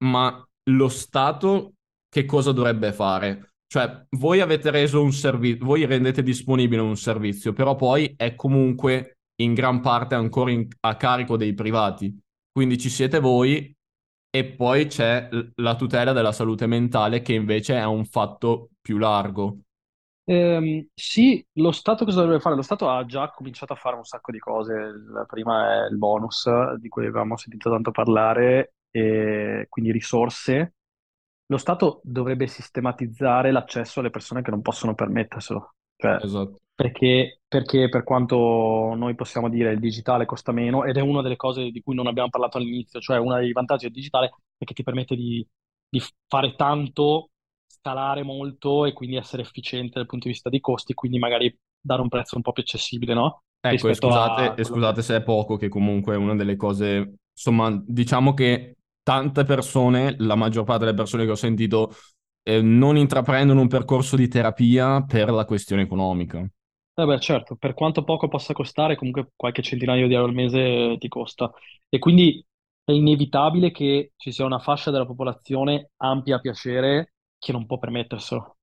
ma 0.05 0.45
lo 0.69 0.87
Stato 0.87 1.73
che 2.09 2.25
cosa 2.25 2.51
dovrebbe 2.51 2.93
fare? 2.93 3.53
Cioè, 3.65 4.05
voi 4.11 4.39
avete 4.39 4.69
reso 4.69 5.01
un 5.01 5.11
servizio, 5.11 5.65
voi 5.65 5.85
rendete 5.85 6.21
disponibile 6.21 6.81
un 6.81 6.95
servizio, 6.95 7.53
però 7.53 7.75
poi 7.75 8.13
è 8.15 8.35
comunque 8.35 9.17
in 9.41 9.55
gran 9.55 9.81
parte 9.81 10.13
ancora 10.13 10.51
in- 10.51 10.67
a 10.81 10.95
carico 10.95 11.37
dei 11.37 11.55
privati. 11.55 12.15
Quindi 12.53 12.77
ci 12.77 12.89
siete 12.89 13.19
voi 13.19 13.75
e 14.29 14.45
poi 14.45 14.85
c'è 14.85 15.27
la 15.55 15.75
tutela 15.75 16.13
della 16.13 16.31
salute 16.31 16.67
mentale 16.67 17.21
che 17.21 17.33
invece 17.33 17.75
è 17.75 17.83
un 17.83 18.05
fatto 18.05 18.69
più 18.79 18.97
largo. 18.97 19.57
Ehm, 20.25 20.87
sì, 20.93 21.45
lo 21.53 21.71
Stato 21.71 22.05
cosa 22.05 22.21
dovrebbe 22.21 22.39
fare? 22.41 22.55
Lo 22.55 22.61
Stato 22.61 22.89
ha 22.89 23.03
già 23.05 23.29
cominciato 23.31 23.73
a 23.73 23.75
fare 23.75 23.95
un 23.95 24.05
sacco 24.05 24.31
di 24.31 24.39
cose. 24.39 24.73
La 25.11 25.25
prima 25.25 25.85
è 25.85 25.89
il 25.89 25.97
bonus, 25.97 26.47
di 26.79 26.87
cui 26.89 27.05
avevamo 27.05 27.35
sentito 27.37 27.69
tanto 27.69 27.91
parlare, 27.91 28.75
e 28.91 29.65
quindi 29.69 29.91
risorse. 29.91 30.75
Lo 31.47 31.57
Stato 31.57 32.01
dovrebbe 32.03 32.47
sistematizzare 32.47 33.51
l'accesso 33.51 33.99
alle 33.99 34.09
persone 34.11 34.41
che 34.41 34.51
non 34.51 34.61
possono 34.61 34.95
permetterselo. 34.95 35.73
Cioè, 36.03 36.19
Esatto. 36.21 36.59
perché, 36.75 37.39
perché 37.47 37.87
per 37.87 38.03
quanto 38.03 38.93
noi 38.95 39.15
possiamo 39.15 39.49
dire 39.49 39.71
il 39.71 39.79
digitale 39.79 40.25
costa 40.25 40.51
meno, 40.51 40.83
ed 40.83 40.97
è 40.97 41.01
una 41.01 41.21
delle 41.21 41.35
cose 41.37 41.71
di 41.71 41.81
cui 41.81 41.95
non 41.95 42.07
abbiamo 42.07 42.29
parlato 42.29 42.57
all'inizio, 42.57 42.99
cioè 42.99 43.17
uno 43.17 43.35
dei 43.37 43.51
vantaggi 43.53 43.85
del 43.85 43.93
digitale 43.93 44.31
è 44.57 44.65
che 44.65 44.73
ti 44.73 44.83
permette 44.83 45.15
di, 45.15 45.45
di 45.87 46.01
fare 46.27 46.55
tanto, 46.55 47.29
scalare 47.67 48.23
molto 48.23 48.85
e 48.85 48.93
quindi 48.93 49.15
essere 49.15 49.43
efficiente 49.43 49.93
dal 49.95 50.07
punto 50.07 50.27
di 50.27 50.33
vista 50.33 50.49
dei 50.49 50.59
costi, 50.59 50.93
quindi 50.93 51.19
magari 51.19 51.57
dare 51.79 52.01
un 52.01 52.09
prezzo 52.09 52.35
un 52.35 52.41
po' 52.41 52.51
più 52.51 52.63
accessibile, 52.63 53.13
no? 53.13 53.43
Ecco, 53.59 53.87
e 53.87 53.93
Rispetto 53.93 54.07
scusate, 54.07 54.41
a 54.41 54.45
e 54.51 54.53
quello 54.55 54.63
scusate 54.63 55.01
se 55.01 55.15
è 55.17 55.23
poco, 55.23 55.55
che 55.57 55.69
comunque 55.69 56.15
è 56.15 56.17
una 56.17 56.35
delle 56.35 56.57
cose, 56.57 57.15
insomma, 57.33 57.81
diciamo 57.85 58.33
che 58.33 58.75
tante 59.01 59.43
persone, 59.45 60.15
la 60.19 60.35
maggior 60.35 60.63
parte 60.65 60.85
delle 60.85 60.97
persone 60.97 61.23
che 61.25 61.31
ho 61.31 61.35
sentito, 61.35 61.93
eh, 62.43 62.61
non 62.61 62.97
intraprendono 62.97 63.61
un 63.61 63.67
percorso 63.67 64.15
di 64.15 64.27
terapia 64.27 65.03
per 65.03 65.31
la 65.31 65.45
questione 65.45 65.83
economica. 65.83 66.39
Eh 66.95 67.05
beh, 67.05 67.19
certo, 67.19 67.55
per 67.55 67.73
quanto 67.73 68.03
poco 68.03 68.27
possa 68.27 68.53
costare, 68.53 68.95
comunque 68.95 69.31
qualche 69.35 69.63
centinaio 69.63 70.07
di 70.07 70.13
euro 70.13 70.27
al 70.27 70.33
mese 70.35 70.95
ti 70.99 71.07
costa. 71.07 71.51
E 71.89 71.97
quindi 71.97 72.45
è 72.83 72.91
inevitabile 72.91 73.71
che 73.71 74.11
ci 74.15 74.31
sia 74.31 74.45
una 74.45 74.59
fascia 74.59 74.91
della 74.91 75.05
popolazione 75.05 75.91
ampia 75.97 76.35
a 76.35 76.39
piacere 76.39 77.13
che 77.39 77.51
non 77.51 77.65
può 77.65 77.79
permetterselo, 77.79 78.57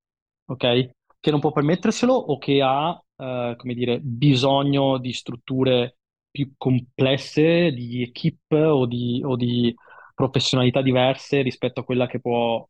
ok? 0.47 0.91
Che 1.19 1.31
non 1.31 1.41
può 1.41 1.51
permetterselo 1.51 2.13
o 2.13 2.39
che 2.39 2.63
ha 2.63 2.91
uh, 2.91 3.57
come 3.57 3.75
dire, 3.75 3.99
bisogno 4.01 4.99
di 4.99 5.13
strutture 5.13 5.97
più 6.31 6.53
complesse, 6.57 7.73
di 7.73 8.03
equip 8.03 8.53
o 8.53 8.87
di, 8.87 9.23
o 9.25 9.35
di 9.37 9.75
professionalità 10.15 10.83
diverse 10.83 11.43
rispetto 11.43 11.81
a 11.81 11.85
quella 11.85 12.07
che 12.07 12.21
può 12.21 12.67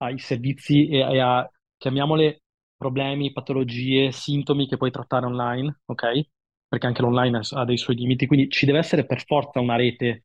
ai 0.00 0.18
servizi 0.18 0.88
e, 0.88 1.02
a, 1.20 1.48
chiamiamole, 1.76 2.42
problemi, 2.76 3.32
patologie, 3.32 4.12
sintomi 4.12 4.66
che 4.68 4.76
puoi 4.76 4.90
trattare 4.90 5.26
online, 5.26 5.80
ok? 5.86 6.20
Perché 6.68 6.86
anche 6.86 7.02
l'online 7.02 7.40
ha 7.52 7.64
dei 7.64 7.76
suoi 7.76 7.96
limiti, 7.96 8.26
quindi 8.26 8.48
ci 8.48 8.66
deve 8.66 8.78
essere 8.78 9.04
per 9.06 9.24
forza 9.24 9.60
una 9.60 9.76
rete. 9.76 10.24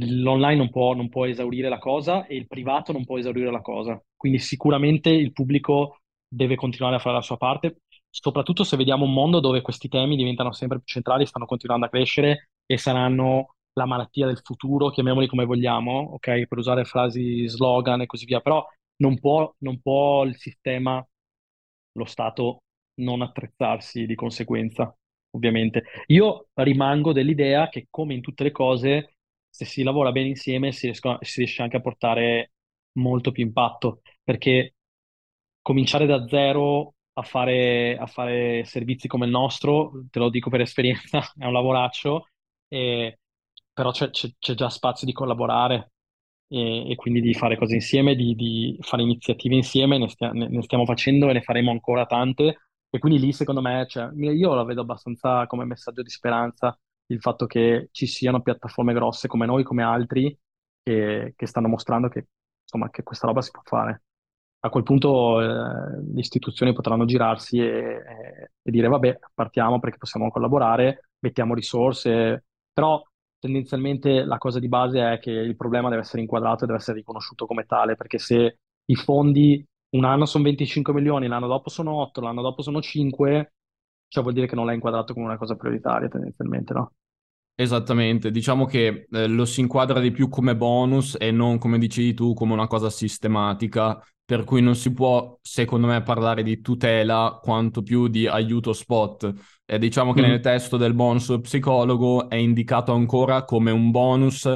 L'online 0.00 0.56
non 0.56 0.70
può, 0.70 0.94
non 0.94 1.08
può 1.08 1.26
esaurire 1.26 1.68
la 1.68 1.78
cosa 1.78 2.26
e 2.26 2.36
il 2.36 2.46
privato 2.46 2.92
non 2.92 3.04
può 3.04 3.18
esaurire 3.18 3.50
la 3.50 3.60
cosa. 3.60 4.00
Quindi 4.16 4.38
sicuramente 4.38 5.10
il 5.10 5.32
pubblico 5.32 6.00
deve 6.26 6.54
continuare 6.56 6.96
a 6.96 6.98
fare 6.98 7.16
la 7.16 7.22
sua 7.22 7.36
parte, 7.36 7.82
soprattutto 8.08 8.64
se 8.64 8.76
vediamo 8.76 9.04
un 9.04 9.12
mondo 9.12 9.40
dove 9.40 9.60
questi 9.60 9.88
temi 9.88 10.16
diventano 10.16 10.52
sempre 10.52 10.78
più 10.78 10.86
centrali, 10.86 11.26
stanno 11.26 11.46
continuando 11.46 11.86
a 11.86 11.88
crescere 11.88 12.50
e 12.66 12.78
saranno 12.78 13.54
la 13.72 13.86
malattia 13.86 14.26
del 14.26 14.40
futuro, 14.42 14.90
chiamiamoli 14.90 15.26
come 15.26 15.44
vogliamo, 15.44 16.10
ok? 16.14 16.46
Per 16.46 16.58
usare 16.58 16.84
frasi 16.84 17.48
slogan 17.48 18.00
e 18.00 18.06
così 18.06 18.24
via, 18.24 18.40
però 18.40 18.64
non 18.98 19.18
può, 19.18 19.52
non 19.58 19.80
può 19.80 20.24
il 20.24 20.36
sistema, 20.36 21.04
lo 21.92 22.04
Stato, 22.04 22.62
non 22.94 23.22
attrezzarsi 23.22 24.06
di 24.06 24.14
conseguenza, 24.14 24.94
ovviamente. 25.30 25.84
Io 26.08 26.48
rimango 26.54 27.12
dell'idea 27.12 27.68
che, 27.68 27.86
come 27.90 28.14
in 28.14 28.20
tutte 28.20 28.44
le 28.44 28.50
cose, 28.52 29.16
se 29.48 29.64
si 29.64 29.82
lavora 29.82 30.12
bene 30.12 30.28
insieme 30.28 30.72
si, 30.72 30.86
riescono, 30.86 31.18
si 31.22 31.40
riesce 31.40 31.62
anche 31.62 31.76
a 31.76 31.80
portare 31.80 32.52
molto 32.92 33.32
più 33.32 33.44
impatto, 33.44 34.02
perché 34.22 34.74
cominciare 35.62 36.06
da 36.06 36.26
zero 36.28 36.94
a 37.14 37.22
fare, 37.22 37.96
a 37.96 38.06
fare 38.06 38.64
servizi 38.64 39.08
come 39.08 39.24
il 39.26 39.30
nostro, 39.32 40.04
te 40.10 40.18
lo 40.18 40.30
dico 40.30 40.50
per 40.50 40.60
esperienza, 40.60 41.20
è 41.36 41.44
un 41.46 41.52
lavoraccio, 41.52 42.28
e, 42.68 43.18
però 43.72 43.90
c'è, 43.90 44.10
c'è, 44.10 44.28
c'è 44.38 44.54
già 44.54 44.68
spazio 44.70 45.06
di 45.06 45.12
collaborare 45.12 45.92
e, 46.48 46.94
quindi 46.96 47.20
di 47.20 47.34
fare 47.34 47.56
cose 47.56 47.74
insieme, 47.74 48.14
di, 48.14 48.34
di 48.34 48.76
fare 48.80 49.02
iniziative 49.02 49.54
insieme, 49.54 49.98
ne, 49.98 50.08
stia, 50.08 50.30
ne, 50.32 50.48
ne, 50.48 50.62
stiamo 50.62 50.84
facendo 50.84 51.28
e 51.28 51.34
ne 51.34 51.42
faremo 51.42 51.70
ancora 51.70 52.06
tante. 52.06 52.58
E 52.90 52.98
quindi 52.98 53.18
lì, 53.20 53.32
secondo 53.32 53.60
me, 53.60 53.86
cioè, 53.88 54.10
io 54.14 54.54
la 54.54 54.64
vedo 54.64 54.80
abbastanza 54.80 55.46
come 55.46 55.64
messaggio 55.64 56.02
di 56.02 56.10
speranza 56.10 56.78
il 57.06 57.20
fatto 57.20 57.46
che 57.46 57.88
ci 57.92 58.06
siano 58.06 58.40
piattaforme 58.42 58.92
grosse 58.94 59.28
come 59.28 59.46
noi, 59.46 59.62
come 59.62 59.82
altri, 59.82 60.36
che, 60.82 61.34
che 61.36 61.46
stanno 61.46 61.68
mostrando 61.68 62.08
che, 62.08 62.28
insomma, 62.62 62.90
che 62.90 63.02
questa 63.02 63.26
roba 63.26 63.42
si 63.42 63.50
può 63.50 63.62
fare 63.64 64.02
a 64.60 64.70
quel 64.70 64.82
punto 64.82 65.40
eh, 65.40 65.44
le 66.12 66.20
istituzioni 66.20 66.72
potranno 66.72 67.04
girarsi 67.04 67.58
e, 67.58 67.66
e, 67.66 68.50
e, 68.62 68.70
dire 68.70 68.88
vabbè, 68.88 69.18
partiamo 69.34 69.78
perché 69.78 69.98
possiamo 69.98 70.30
collaborare, 70.30 71.10
mettiamo 71.20 71.54
risorse, 71.54 72.44
però 72.72 73.00
tendenzialmente 73.38 74.24
la 74.24 74.38
cosa 74.38 74.58
di 74.58 74.68
base 74.68 75.12
è 75.14 75.18
che 75.18 75.30
il 75.30 75.56
problema 75.56 75.88
deve 75.88 76.02
essere 76.02 76.22
inquadrato 76.22 76.64
e 76.64 76.66
deve 76.66 76.78
essere 76.78 76.98
riconosciuto 76.98 77.46
come 77.46 77.64
tale, 77.66 77.96
perché 77.96 78.18
se 78.18 78.58
i 78.84 78.94
fondi 78.94 79.64
un 79.90 80.04
anno 80.04 80.26
sono 80.26 80.44
25 80.44 80.92
milioni, 80.92 81.28
l'anno 81.28 81.46
dopo 81.46 81.68
sono 81.70 81.94
8, 81.94 82.20
l'anno 82.20 82.42
dopo 82.42 82.62
sono 82.62 82.80
5, 82.80 83.52
cioè 84.08 84.22
vuol 84.22 84.34
dire 84.34 84.46
che 84.46 84.54
non 84.54 84.66
l'hai 84.66 84.74
inquadrato 84.74 85.12
come 85.14 85.26
una 85.26 85.38
cosa 85.38 85.56
prioritaria 85.56 86.08
tendenzialmente, 86.08 86.72
no? 86.74 86.92
Esattamente, 87.60 88.30
diciamo 88.30 88.66
che 88.66 89.08
eh, 89.10 89.26
lo 89.26 89.44
si 89.44 89.58
inquadra 89.58 89.98
di 89.98 90.12
più 90.12 90.28
come 90.28 90.54
bonus 90.54 91.16
e 91.18 91.32
non, 91.32 91.58
come 91.58 91.76
dicevi 91.78 92.14
tu, 92.14 92.32
come 92.32 92.52
una 92.52 92.68
cosa 92.68 92.88
sistematica, 92.88 94.00
per 94.24 94.44
cui 94.44 94.62
non 94.62 94.76
si 94.76 94.92
può, 94.92 95.36
secondo 95.42 95.88
me, 95.88 96.00
parlare 96.02 96.44
di 96.44 96.60
tutela 96.60 97.40
quanto 97.42 97.82
più 97.82 98.06
di 98.06 98.28
aiuto 98.28 98.72
spot. 98.72 99.32
E 99.66 99.76
diciamo 99.78 100.12
che 100.12 100.20
mm. 100.20 100.24
nel 100.24 100.40
testo 100.40 100.76
del 100.76 100.94
bonus 100.94 101.36
psicologo 101.42 102.28
è 102.28 102.36
indicato 102.36 102.92
ancora 102.92 103.42
come 103.42 103.72
un 103.72 103.90
bonus 103.90 104.48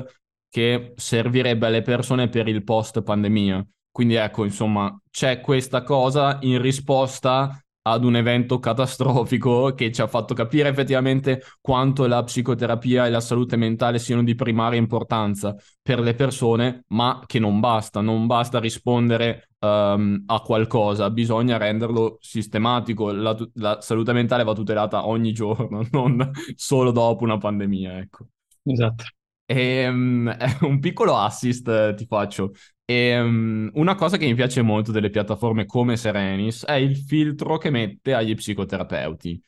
che 0.49 0.93
servirebbe 0.95 1.67
alle 1.67 1.83
persone 1.83 2.29
per 2.29 2.47
il 2.47 2.63
post 2.63 3.03
pandemia. 3.03 3.67
Quindi 3.91 4.15
ecco, 4.15 4.45
insomma, 4.45 4.97
c'è 5.11 5.41
questa 5.41 5.83
cosa 5.83 6.39
in 6.43 6.63
risposta 6.63 7.61
ad 7.83 8.05
un 8.05 8.17
evento 8.17 8.59
catastrofico 8.59 9.75
che 9.75 9.91
ci 9.91 10.01
ha 10.03 10.07
fatto 10.07 10.35
capire 10.35 10.69
effettivamente 10.69 11.43
quanto 11.61 12.07
la 12.07 12.23
psicoterapia 12.23 13.07
e 13.07 13.11
la 13.11 13.21
salute 13.21 13.57
mentale 13.57 13.99
siano 13.99 14.23
di 14.23 14.35
primaria 14.35 14.79
importanza 14.79 15.57
per 15.81 15.99
le 15.99 16.15
persone, 16.15 16.85
ma 16.89 17.23
che 17.27 17.39
non 17.39 17.59
basta, 17.59 18.01
non 18.01 18.27
basta 18.27 18.61
rispondere 18.61 19.49
um, 19.59 20.23
a 20.27 20.41
qualcosa, 20.41 21.11
bisogna 21.11 21.57
renderlo 21.57 22.19
sistematico. 22.21 23.11
La, 23.11 23.37
la, 23.55 23.81
salute 23.81 24.13
mentale 24.13 24.45
va 24.45 24.55
tutelata 24.55 25.07
ogni 25.07 25.33
giorno, 25.33 25.87
non 25.91 26.31
solo 26.55 26.93
dopo 26.93 27.25
una 27.25 27.39
pandemia, 27.39 27.99
ecco. 27.99 28.27
Esatto. 28.63 29.05
E, 29.45 29.89
um, 29.89 30.35
un 30.63 30.79
piccolo 30.79 31.17
assist 31.17 31.67
eh, 31.69 31.95
ti 31.97 32.07
faccio. 32.07 32.53
E, 32.85 33.21
um, 33.21 33.71
una 33.75 33.95
cosa 33.95 34.17
che 34.17 34.27
mi 34.27 34.35
piace 34.35 34.63
molto 34.63 34.93
delle 34.93 35.11
piattaforme 35.11 35.67
come 35.67 35.97
Serenis 35.97 36.65
è 36.65 36.75
il 36.75 36.97
filtro 36.97 37.59
che 37.59 37.71
mette 37.71 38.15
agli 38.15 38.35
psicoterapeuti. 38.35 39.41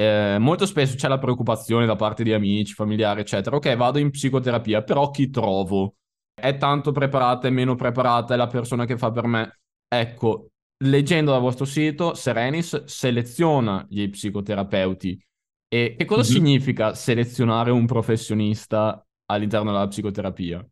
Eh, 0.00 0.36
molto 0.38 0.64
spesso 0.64 0.94
c'è 0.94 1.08
la 1.08 1.18
preoccupazione 1.18 1.84
da 1.84 1.96
parte 1.96 2.22
di 2.22 2.32
amici, 2.32 2.72
familiari, 2.72 3.20
eccetera. 3.20 3.56
Ok, 3.56 3.74
vado 3.74 3.98
in 3.98 4.10
psicoterapia, 4.10 4.82
però 4.82 5.10
chi 5.10 5.28
trovo? 5.28 5.96
È 6.32 6.56
tanto 6.56 6.92
preparata, 6.92 7.48
è 7.48 7.50
meno 7.50 7.74
preparata, 7.74 8.34
è 8.34 8.36
la 8.36 8.46
persona 8.46 8.84
che 8.84 8.96
fa 8.96 9.10
per 9.10 9.26
me. 9.26 9.58
Ecco, 9.88 10.50
leggendo 10.84 11.32
dal 11.32 11.40
vostro 11.40 11.64
sito, 11.64 12.14
Serenis 12.14 12.84
seleziona 12.84 13.84
gli 13.88 14.08
psicoterapeuti. 14.08 15.20
E 15.68 15.96
che 15.98 16.04
cosa 16.04 16.22
mm-hmm. 16.22 16.30
significa 16.30 16.94
selezionare 16.94 17.70
un 17.72 17.84
professionista 17.84 19.04
all'interno 19.26 19.72
della 19.72 19.88
psicoterapia? 19.88 20.64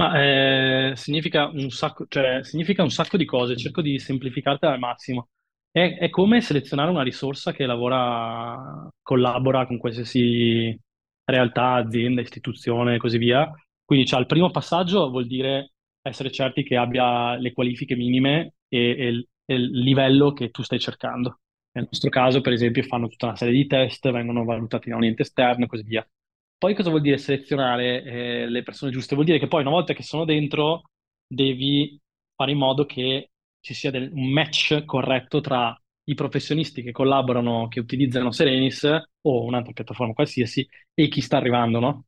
Ma 0.00 0.90
eh, 0.90 0.96
significa 0.96 1.48
un 1.48 1.68
sacco, 1.70 2.06
cioè, 2.08 2.42
significa 2.42 2.82
un 2.82 2.90
sacco 2.90 3.18
di 3.18 3.26
cose, 3.26 3.54
cerco 3.56 3.82
di 3.82 3.98
semplificartela 3.98 4.72
al 4.72 4.78
massimo. 4.78 5.28
È, 5.70 5.98
è 5.98 6.08
come 6.08 6.40
selezionare 6.40 6.90
una 6.90 7.02
risorsa 7.02 7.52
che 7.52 7.66
lavora, 7.66 8.88
collabora 9.02 9.66
con 9.66 9.76
qualsiasi 9.76 10.74
realtà, 11.24 11.74
azienda, 11.74 12.22
istituzione 12.22 12.94
e 12.94 12.98
così 12.98 13.18
via. 13.18 13.50
Quindi, 13.84 14.06
cioè, 14.06 14.20
il 14.20 14.26
primo 14.26 14.50
passaggio 14.50 15.10
vuol 15.10 15.26
dire 15.26 15.72
essere 16.00 16.30
certi 16.30 16.62
che 16.62 16.76
abbia 16.76 17.34
le 17.36 17.52
qualifiche 17.52 17.94
minime 17.94 18.54
e, 18.68 18.78
e, 18.78 19.28
e 19.44 19.54
il 19.54 19.82
livello 19.82 20.32
che 20.32 20.50
tu 20.50 20.62
stai 20.62 20.78
cercando. 20.80 21.40
Nel 21.72 21.88
nostro 21.90 22.08
caso, 22.08 22.40
per 22.40 22.52
esempio, 22.54 22.82
fanno 22.84 23.08
tutta 23.08 23.26
una 23.26 23.36
serie 23.36 23.54
di 23.54 23.66
test, 23.66 24.10
vengono 24.10 24.44
valutati 24.44 24.88
da 24.88 24.96
un 24.96 25.04
ente 25.04 25.22
esterno 25.22 25.64
e 25.64 25.68
così 25.68 25.82
via. 25.82 26.08
Poi 26.60 26.74
cosa 26.74 26.90
vuol 26.90 27.00
dire 27.00 27.16
selezionare 27.16 28.02
eh, 28.02 28.46
le 28.48 28.62
persone 28.62 28.92
giuste? 28.92 29.14
Vuol 29.14 29.26
dire 29.26 29.38
che 29.38 29.48
poi 29.48 29.62
una 29.62 29.70
volta 29.70 29.94
che 29.94 30.02
sono 30.02 30.24
dentro 30.26 30.90
devi 31.26 31.98
fare 32.34 32.50
in 32.50 32.58
modo 32.58 32.84
che 32.84 33.30
ci 33.60 33.72
sia 33.72 33.90
del, 33.90 34.10
un 34.12 34.30
match 34.30 34.84
corretto 34.84 35.40
tra 35.40 35.74
i 36.04 36.14
professionisti 36.14 36.82
che 36.82 36.92
collaborano, 36.92 37.68
che 37.68 37.80
utilizzano 37.80 38.30
Serenis 38.30 38.84
o 39.22 39.44
un'altra 39.44 39.72
piattaforma 39.72 40.12
qualsiasi 40.12 40.68
e 40.92 41.08
chi 41.08 41.22
sta 41.22 41.38
arrivando, 41.38 41.78
no? 41.80 42.04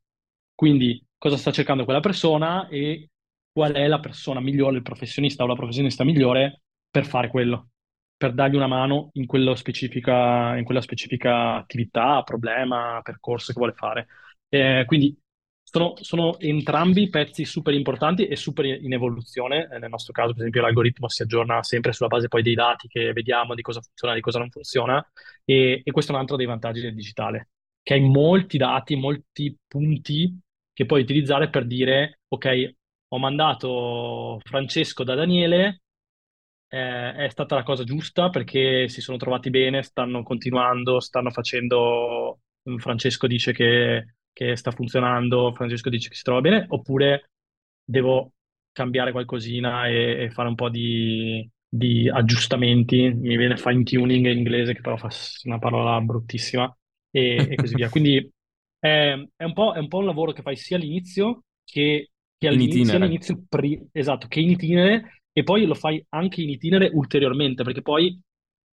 Quindi 0.53 1.03
cosa 1.17 1.37
sta 1.37 1.51
cercando 1.51 1.83
quella 1.83 1.99
persona 1.99 2.67
e 2.67 3.09
qual 3.51 3.73
è 3.73 3.87
la 3.87 3.99
persona 3.99 4.39
migliore, 4.39 4.77
il 4.77 4.81
professionista 4.83 5.43
o 5.43 5.47
la 5.47 5.55
professionista 5.55 6.03
migliore 6.03 6.61
per 6.91 7.05
fare 7.07 7.29
quello, 7.29 7.69
per 8.15 8.33
dargli 8.33 8.55
una 8.55 8.67
mano 8.67 9.09
in, 9.13 9.21
in 9.23 9.27
quella 9.27 9.55
specifica 10.81 11.55
attività, 11.55 12.21
problema, 12.23 12.99
percorso 13.03 13.51
che 13.51 13.57
vuole 13.59 13.73
fare. 13.73 14.07
Eh, 14.53 14.83
quindi 14.85 15.19
sono, 15.63 15.95
sono, 15.99 16.37
entrambi 16.39 17.09
pezzi 17.09 17.43
super 17.43 17.73
importanti 17.73 18.27
e 18.27 18.35
super 18.35 18.65
in 18.65 18.93
evoluzione. 18.93 19.67
Eh, 19.71 19.79
nel 19.79 19.89
nostro 19.89 20.13
caso, 20.13 20.29
per 20.33 20.41
esempio, 20.41 20.61
l'algoritmo 20.61 21.09
si 21.09 21.23
aggiorna 21.23 21.63
sempre 21.63 21.91
sulla 21.91 22.09
base 22.09 22.27
poi 22.27 22.43
dei 22.43 22.53
dati 22.53 22.87
che 22.87 23.13
vediamo 23.13 23.55
di 23.55 23.63
cosa 23.63 23.81
funziona 23.81 24.13
e 24.13 24.17
di 24.17 24.21
cosa 24.21 24.37
non 24.37 24.51
funziona. 24.51 25.03
E, 25.43 25.81
e 25.83 25.91
questo 25.91 26.11
è 26.11 26.15
un 26.15 26.21
altro 26.21 26.35
dei 26.35 26.45
vantaggi 26.45 26.81
del 26.81 26.93
digitale, 26.93 27.49
che 27.81 27.95
hai 27.95 28.01
molti 28.01 28.57
dati, 28.57 28.95
molti 28.95 29.57
punti 29.67 30.39
che 30.71 30.85
puoi 30.85 31.01
utilizzare 31.01 31.49
per 31.49 31.65
dire, 31.65 32.19
ok, 32.27 32.75
ho 33.07 33.17
mandato 33.17 34.39
Francesco 34.43 35.03
da 35.03 35.15
Daniele, 35.15 35.81
eh, 36.67 37.13
è 37.15 37.29
stata 37.29 37.55
la 37.55 37.63
cosa 37.63 37.83
giusta 37.83 38.29
perché 38.29 38.87
si 38.87 39.01
sono 39.01 39.17
trovati 39.17 39.49
bene, 39.49 39.81
stanno 39.81 40.21
continuando, 40.23 40.99
stanno 40.99 41.31
facendo... 41.31 42.39
Francesco 42.77 43.27
dice 43.27 43.51
che 43.51 44.05
che 44.33 44.57
sta 44.57 44.71
funzionando, 44.71 45.53
Francesco 45.53 45.89
dice 45.89 46.09
che 46.09 46.15
si 46.15 46.23
trova 46.23 46.41
bene, 46.41 46.65
oppure 46.67 47.29
devo 47.83 48.33
cambiare 48.71 49.11
qualcosina 49.11 49.87
e, 49.87 50.23
e 50.23 50.29
fare 50.31 50.49
un 50.49 50.55
po' 50.55 50.69
di, 50.69 51.47
di, 51.69 52.09
aggiustamenti, 52.09 53.13
mi 53.13 53.37
viene 53.37 53.55
fine 53.55 53.83
tuning 53.83 54.25
in 54.25 54.39
inglese, 54.39 54.73
che 54.73 54.81
però 54.81 54.97
fa 54.97 55.09
una 55.43 55.59
parola 55.59 56.01
bruttissima, 56.01 56.75
e, 57.11 57.47
e 57.51 57.55
così 57.55 57.75
via. 57.75 57.87
Quindi 57.91 58.17
è, 58.79 59.13
è, 59.13 59.13
un 59.13 59.27
è, 59.35 59.43
un 59.43 59.87
po', 59.87 59.97
un 59.99 60.05
lavoro 60.05 60.31
che 60.33 60.41
fai 60.41 60.55
sia 60.55 60.75
all'inizio 60.75 61.43
che, 61.63 62.09
che 62.37 62.47
all'inizio, 62.47 62.95
all'inizio 62.97 63.43
pri- 63.47 63.87
esatto, 63.91 64.27
che 64.27 64.39
in 64.39 64.49
itinere, 64.49 65.21
e 65.31 65.43
poi 65.43 65.65
lo 65.65 65.75
fai 65.75 66.03
anche 66.09 66.41
in 66.41 66.49
itinere 66.49 66.89
ulteriormente, 66.91 67.63
perché 67.63 67.81
poi 67.81 68.19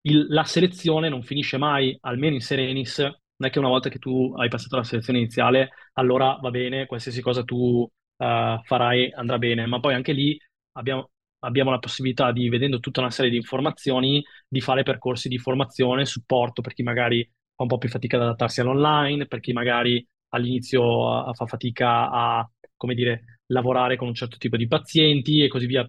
il, 0.03 0.27
la 0.29 0.45
selezione 0.45 1.09
non 1.09 1.23
finisce 1.23 1.57
mai, 1.57 1.97
almeno 2.03 2.35
in 2.35 2.41
Serenis, 2.41 3.03
non 3.37 3.49
è 3.49 3.53
che 3.53 3.59
una 3.59 3.69
volta 3.69 3.89
che 3.89 3.99
tu 3.99 4.33
hai 4.37 4.49
passato 4.49 4.77
la 4.77 4.85
selezione 4.85 5.19
iniziale, 5.19 5.71
allora 5.95 6.39
va 6.41 6.51
bene, 6.51 6.87
qualsiasi 6.87 7.21
cosa 7.21 7.43
tu 7.45 7.57
uh, 7.57 8.63
farai 8.63 9.13
andrà 9.13 9.39
bene, 9.39 9.67
ma 9.67 9.81
poi 9.81 9.95
anche 9.95 10.13
lì 10.13 10.39
abbiamo, 10.73 11.11
abbiamo 11.41 11.71
la 11.71 11.79
possibilità 11.79 12.33
di, 12.33 12.49
vedendo 12.49 12.81
tutta 12.81 13.01
una 13.01 13.11
serie 13.11 13.31
di 13.31 13.37
informazioni, 13.37 14.23
di 14.49 14.61
fare 14.61 14.83
percorsi 14.83 15.29
di 15.29 15.39
formazione, 15.39 16.05
supporto 16.07 16.63
per 16.63 16.73
chi 16.75 16.83
magari 16.83 17.25
fa 17.55 17.63
un 17.63 17.69
po' 17.69 17.79
più 17.79 17.89
fatica 17.89 18.17
ad 18.17 18.23
adattarsi 18.23 18.61
all'online, 18.61 19.27
per 19.27 19.41
chi 19.41 19.53
magari 19.53 20.07
all'inizio 20.31 21.33
fa 21.35 21.47
fatica 21.47 22.11
a, 22.11 22.51
come 22.77 22.95
dire, 22.95 23.41
lavorare 23.47 23.97
con 23.97 24.09
un 24.09 24.15
certo 24.15 24.37
tipo 24.39 24.57
di 24.57 24.67
pazienti 24.67 25.43
e 25.43 25.49
così 25.49 25.67
via. 25.67 25.89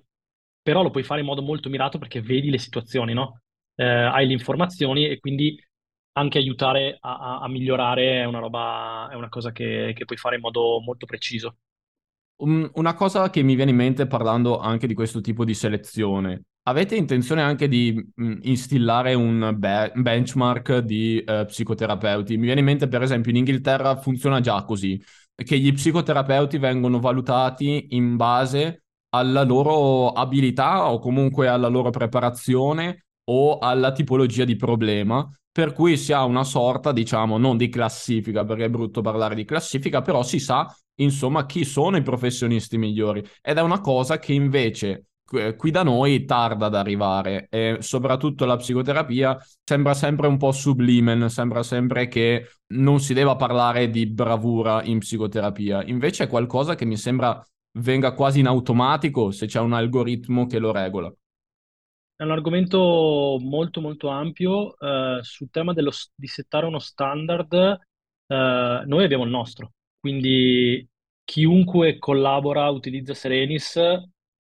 Però 0.62 0.82
lo 0.84 0.90
puoi 0.92 1.04
fare 1.04 1.22
in 1.22 1.26
modo 1.26 1.42
molto 1.42 1.70
mirato 1.70 1.98
perché 1.98 2.22
vedi 2.22 2.50
le 2.50 2.58
situazioni, 2.58 3.14
no? 3.14 3.42
Eh, 3.76 3.84
hai 3.86 4.28
le 4.28 4.34
informazioni 4.34 5.08
e 5.08 5.20
quindi 5.20 5.58
anche 6.18 6.40
aiutare 6.40 6.98
a, 7.00 7.18
a, 7.18 7.40
a 7.42 7.48
migliorare 7.48 8.22
è 8.22 8.26
una 8.26 8.40
roba, 8.40 9.08
è 9.12 9.16
una 9.16 9.30
cosa 9.30 9.52
che, 9.52 9.94
che 9.96 10.06
puoi 10.06 10.18
fare 10.18 10.36
in 10.36 10.42
modo 10.42 10.82
molto 10.84 11.06
preciso. 11.06 11.58
Una 12.40 12.94
cosa 12.94 13.32
che 13.32 13.42
mi 13.42 13.56
viene 13.56 13.72
in 13.72 13.78
mente 13.78 14.06
parlando 14.06 14.60
anche 14.60 14.86
di 14.86 14.94
questo 14.94 15.22
tipo 15.22 15.44
di 15.44 15.56
selezione, 15.56 16.44
avete 16.64 16.96
intenzione 16.96 17.42
anche 17.42 17.68
di 17.68 17.94
mm, 18.22 18.40
instillare 18.44 19.16
un 19.16 19.56
be- 19.58 19.92
benchmark 19.96 20.80
di 20.80 21.24
uh, 21.26 21.46
psicoterapeuti? 21.46 22.38
Mi 22.38 22.46
viene 22.46 22.60
in 22.60 22.66
mente, 22.66 22.88
per 22.88 23.02
esempio, 23.02 23.32
in 23.32 23.38
Inghilterra 23.38 23.96
funziona 23.96 24.40
già 24.40 24.64
così, 24.66 25.02
che 25.34 25.58
gli 25.58 25.74
psicoterapeuti 25.74 26.60
vengono 26.60 27.00
valutati 27.00 27.88
in 27.96 28.16
base 28.18 28.84
alla 29.10 29.44
loro 29.44 30.12
abilità 30.12 30.92
o 30.92 31.00
comunque 31.00 31.48
alla 31.48 31.70
loro 31.70 31.90
preparazione 31.90 33.06
o 33.30 33.58
alla 33.58 33.92
tipologia 33.92 34.46
di 34.46 34.56
problema, 34.56 35.28
per 35.58 35.74
cui 35.74 35.98
si 35.98 36.14
ha 36.14 36.24
una 36.24 36.44
sorta, 36.44 36.92
diciamo, 36.92 37.40
non 37.40 37.58
di 37.58 37.68
classifica, 37.68 38.46
perché 38.46 38.66
è 38.66 38.70
brutto 38.70 39.02
parlare 39.02 39.34
di 39.34 39.44
classifica, 39.44 40.04
però 40.04 40.22
si 40.22 40.38
sa 40.38 40.72
insomma, 41.00 41.48
chi 41.48 41.66
sono 41.66 41.98
i 41.98 42.04
professionisti 42.04 42.78
migliori. 42.78 43.26
Ed 43.42 43.58
è 43.58 43.62
una 43.62 43.82
cosa 43.82 44.20
che 44.20 44.34
invece 44.34 45.06
qui 45.26 45.72
da 45.72 45.82
noi 45.82 46.26
tarda 46.26 46.68
ad 46.68 46.76
arrivare 46.76 47.48
e 47.50 47.78
soprattutto 47.80 48.46
la 48.46 48.56
psicoterapia 48.56 49.36
sembra 49.64 49.96
sempre 49.96 50.28
un 50.28 50.38
po' 50.38 50.52
sublimen, 50.52 51.28
sembra 51.28 51.64
sempre 51.64 52.08
che 52.08 52.50
non 52.76 53.00
si 53.00 53.16
debba 53.16 53.36
parlare 53.36 53.90
di 53.90 54.06
bravura 54.06 54.84
in 54.84 55.00
psicoterapia. 55.00 55.84
Invece 55.86 56.26
è 56.26 56.28
qualcosa 56.28 56.76
che 56.76 56.86
mi 56.86 56.98
sembra 56.98 57.44
venga 57.80 58.12
quasi 58.12 58.42
in 58.42 58.46
automatico 58.46 59.32
se 59.32 59.48
c'è 59.48 59.60
un 59.60 59.74
algoritmo 59.74 60.46
che 60.46 60.60
lo 60.60 60.72
regola. 60.72 61.12
È 62.18 62.24
un 62.24 62.32
argomento 62.32 63.38
molto 63.40 63.80
molto 63.80 64.08
ampio. 64.08 64.76
Uh, 64.80 65.22
sul 65.22 65.52
tema 65.52 65.72
dello, 65.74 65.92
di 66.16 66.26
settare 66.26 66.66
uno 66.66 66.80
standard, 66.80 67.54
uh, 67.54 68.34
noi 68.88 69.04
abbiamo 69.04 69.24
il 69.24 69.30
nostro, 69.30 69.74
quindi 70.00 70.84
chiunque 71.24 72.00
collabora, 72.00 72.70
utilizza 72.70 73.14
Serenis 73.14 73.80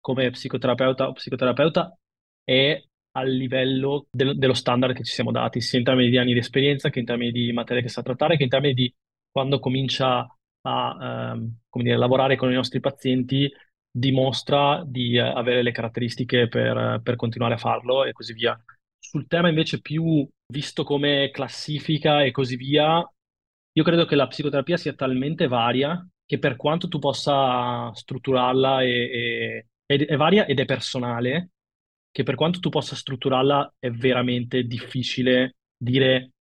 come 0.01 0.31
psicoterapeuta 0.31 1.07
o 1.07 1.13
psicoterapeuta 1.13 1.97
è 2.43 2.83
a 3.13 3.23
livello 3.23 4.07
del- 4.11 4.37
dello 4.37 4.53
standard 4.53 4.93
che 4.93 5.03
ci 5.05 5.13
siamo 5.13 5.31
dati, 5.31 5.61
sia 5.61 5.79
in 5.79 5.85
termini 5.85 6.09
di 6.09 6.17
anni 6.17 6.33
di 6.33 6.39
esperienza 6.39 6.89
che 6.89 6.99
in 6.99 7.05
termini 7.05 7.31
di 7.31 7.53
materia 7.53 7.81
che 7.81 7.87
sa 7.89 8.01
trattare, 8.01 8.35
che 8.35 8.43
in 8.43 8.49
termini 8.49 8.73
di 8.73 8.93
quando 9.31 9.59
comincia 9.59 10.27
a 10.63 11.31
ehm, 11.33 11.59
come 11.69 11.83
dire, 11.85 11.97
lavorare 11.97 12.35
con 12.35 12.51
i 12.51 12.55
nostri 12.55 12.81
pazienti, 12.81 13.49
dimostra 13.91 14.83
di 14.85 15.15
eh, 15.15 15.19
avere 15.19 15.61
le 15.61 15.71
caratteristiche 15.71 16.47
per, 16.47 17.01
per 17.03 17.15
continuare 17.15 17.55
a 17.55 17.57
farlo 17.57 18.05
e 18.05 18.13
così 18.13 18.33
via. 18.33 18.57
Sul 18.97 19.27
tema 19.27 19.49
invece 19.49 19.81
più 19.81 20.27
visto 20.47 20.83
come 20.83 21.29
classifica 21.31 22.23
e 22.23 22.31
così 22.31 22.55
via, 22.55 23.03
io 23.73 23.83
credo 23.83 24.05
che 24.05 24.15
la 24.15 24.27
psicoterapia 24.27 24.77
sia 24.77 24.93
talmente 24.93 25.47
varia 25.47 26.05
che 26.25 26.39
per 26.39 26.55
quanto 26.55 26.87
tu 26.87 26.97
possa 26.97 27.93
strutturarla 27.93 28.83
e, 28.83 29.65
e, 29.85 30.05
è 30.05 30.15
varia 30.15 30.45
ed 30.45 30.61
è 30.61 30.65
personale, 30.65 31.49
che 32.09 32.23
per 32.23 32.35
quanto 32.35 32.59
tu 32.59 32.69
possa 32.69 32.95
strutturarla 32.95 33.75
è 33.79 33.89
veramente 33.91 34.63
difficile 34.63 35.55
dire 35.75 36.31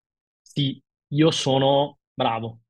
sì, 0.41 0.81
io 1.15 1.31
sono 1.33 1.99
bravo. 2.15 2.61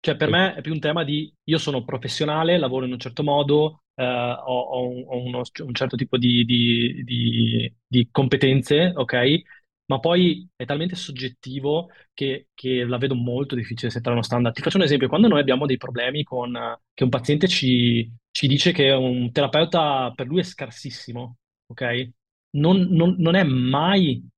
Cioè 0.00 0.16
per 0.16 0.28
me 0.28 0.54
è 0.54 0.60
più 0.60 0.72
un 0.72 0.80
tema 0.80 1.04
di 1.04 1.32
io 1.44 1.58
sono 1.58 1.84
professionale, 1.84 2.58
lavoro 2.58 2.84
in 2.84 2.92
un 2.92 2.98
certo 2.98 3.22
modo, 3.22 3.82
eh, 3.96 4.04
ho, 4.04 4.60
ho, 4.60 4.88
un, 4.88 5.04
ho 5.06 5.22
uno, 5.22 5.42
un, 5.64 5.74
certo 5.74 5.96
tipo 5.96 6.16
di, 6.16 6.44
di, 6.44 7.02
di, 7.04 7.74
di 7.86 8.08
competenze, 8.10 8.92
ok? 8.94 9.42
ma 9.86 10.00
poi 10.00 10.48
è 10.56 10.64
talmente 10.64 10.96
soggettivo 10.96 11.88
che, 12.12 12.48
che, 12.54 12.84
la 12.84 12.98
vedo 12.98 13.14
molto 13.14 13.54
difficile 13.54 13.90
settare 13.90 14.14
uno 14.14 14.24
standard. 14.24 14.54
Ti 14.54 14.62
faccio 14.62 14.78
un 14.78 14.82
esempio, 14.82 15.08
quando 15.08 15.28
noi 15.28 15.40
abbiamo 15.40 15.66
dei 15.66 15.76
problemi 15.76 16.24
con 16.24 16.52
che 16.92 17.04
un 17.04 17.10
paziente 17.10 17.46
ci, 17.48 18.10
ci 18.30 18.48
dice 18.48 18.72
che 18.72 18.90
un 18.90 19.30
terapeuta 19.32 20.12
per 20.14 20.26
lui 20.26 20.40
è 20.40 20.42
scarsissimo, 20.42 21.36
ok? 21.66 22.10
Non, 22.56 22.88
non, 22.90 23.16
non 23.18 23.34
è 23.36 23.44
mai 23.44 24.28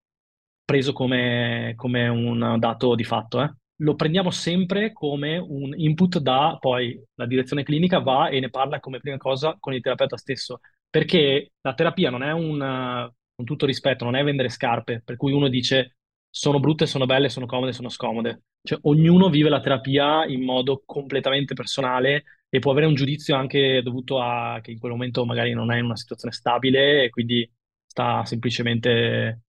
preso 0.64 0.92
come, 0.92 1.72
come, 1.76 2.08
un 2.08 2.56
dato 2.58 2.94
di 2.94 3.04
fatto, 3.04 3.42
eh? 3.42 3.50
Lo 3.80 3.94
prendiamo 3.94 4.30
sempre 4.30 4.92
come 4.92 5.38
un 5.38 5.72
input 5.76 6.18
da 6.18 6.56
poi 6.58 7.00
la 7.14 7.26
direzione 7.26 7.62
clinica 7.62 8.00
va 8.00 8.28
e 8.28 8.40
ne 8.40 8.50
parla 8.50 8.80
come 8.80 8.98
prima 8.98 9.16
cosa 9.16 9.56
con 9.58 9.72
il 9.72 9.80
terapeuta 9.80 10.16
stesso, 10.16 10.60
perché 10.90 11.52
la 11.60 11.74
terapia 11.74 12.10
non 12.10 12.22
è 12.22 12.32
un 12.32 13.10
con 13.38 13.46
tutto 13.46 13.66
rispetto, 13.66 14.04
non 14.04 14.16
è 14.16 14.24
vendere 14.24 14.48
scarpe, 14.48 15.00
per 15.04 15.16
cui 15.16 15.30
uno 15.30 15.46
dice 15.46 15.98
sono 16.28 16.58
brutte, 16.58 16.86
sono 16.86 17.06
belle, 17.06 17.28
sono 17.28 17.46
comode, 17.46 17.72
sono 17.72 17.88
scomode. 17.88 18.42
Cioè, 18.62 18.80
ognuno 18.82 19.28
vive 19.28 19.48
la 19.48 19.60
terapia 19.60 20.24
in 20.26 20.42
modo 20.42 20.82
completamente 20.84 21.54
personale 21.54 22.24
e 22.48 22.58
può 22.58 22.72
avere 22.72 22.86
un 22.86 22.94
giudizio 22.94 23.36
anche 23.36 23.80
dovuto 23.82 24.20
a 24.20 24.58
che 24.60 24.72
in 24.72 24.80
quel 24.80 24.90
momento 24.90 25.24
magari 25.24 25.52
non 25.52 25.70
è 25.70 25.78
in 25.78 25.84
una 25.84 25.96
situazione 25.96 26.34
stabile 26.34 27.04
e 27.04 27.10
quindi 27.10 27.48
sta 27.86 28.24
semplicemente 28.24 29.42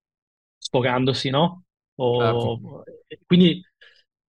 sfogandosi, 0.59 1.31
no? 1.31 1.63
O... 1.95 2.21
Certo. 2.21 2.83
Quindi 3.25 3.59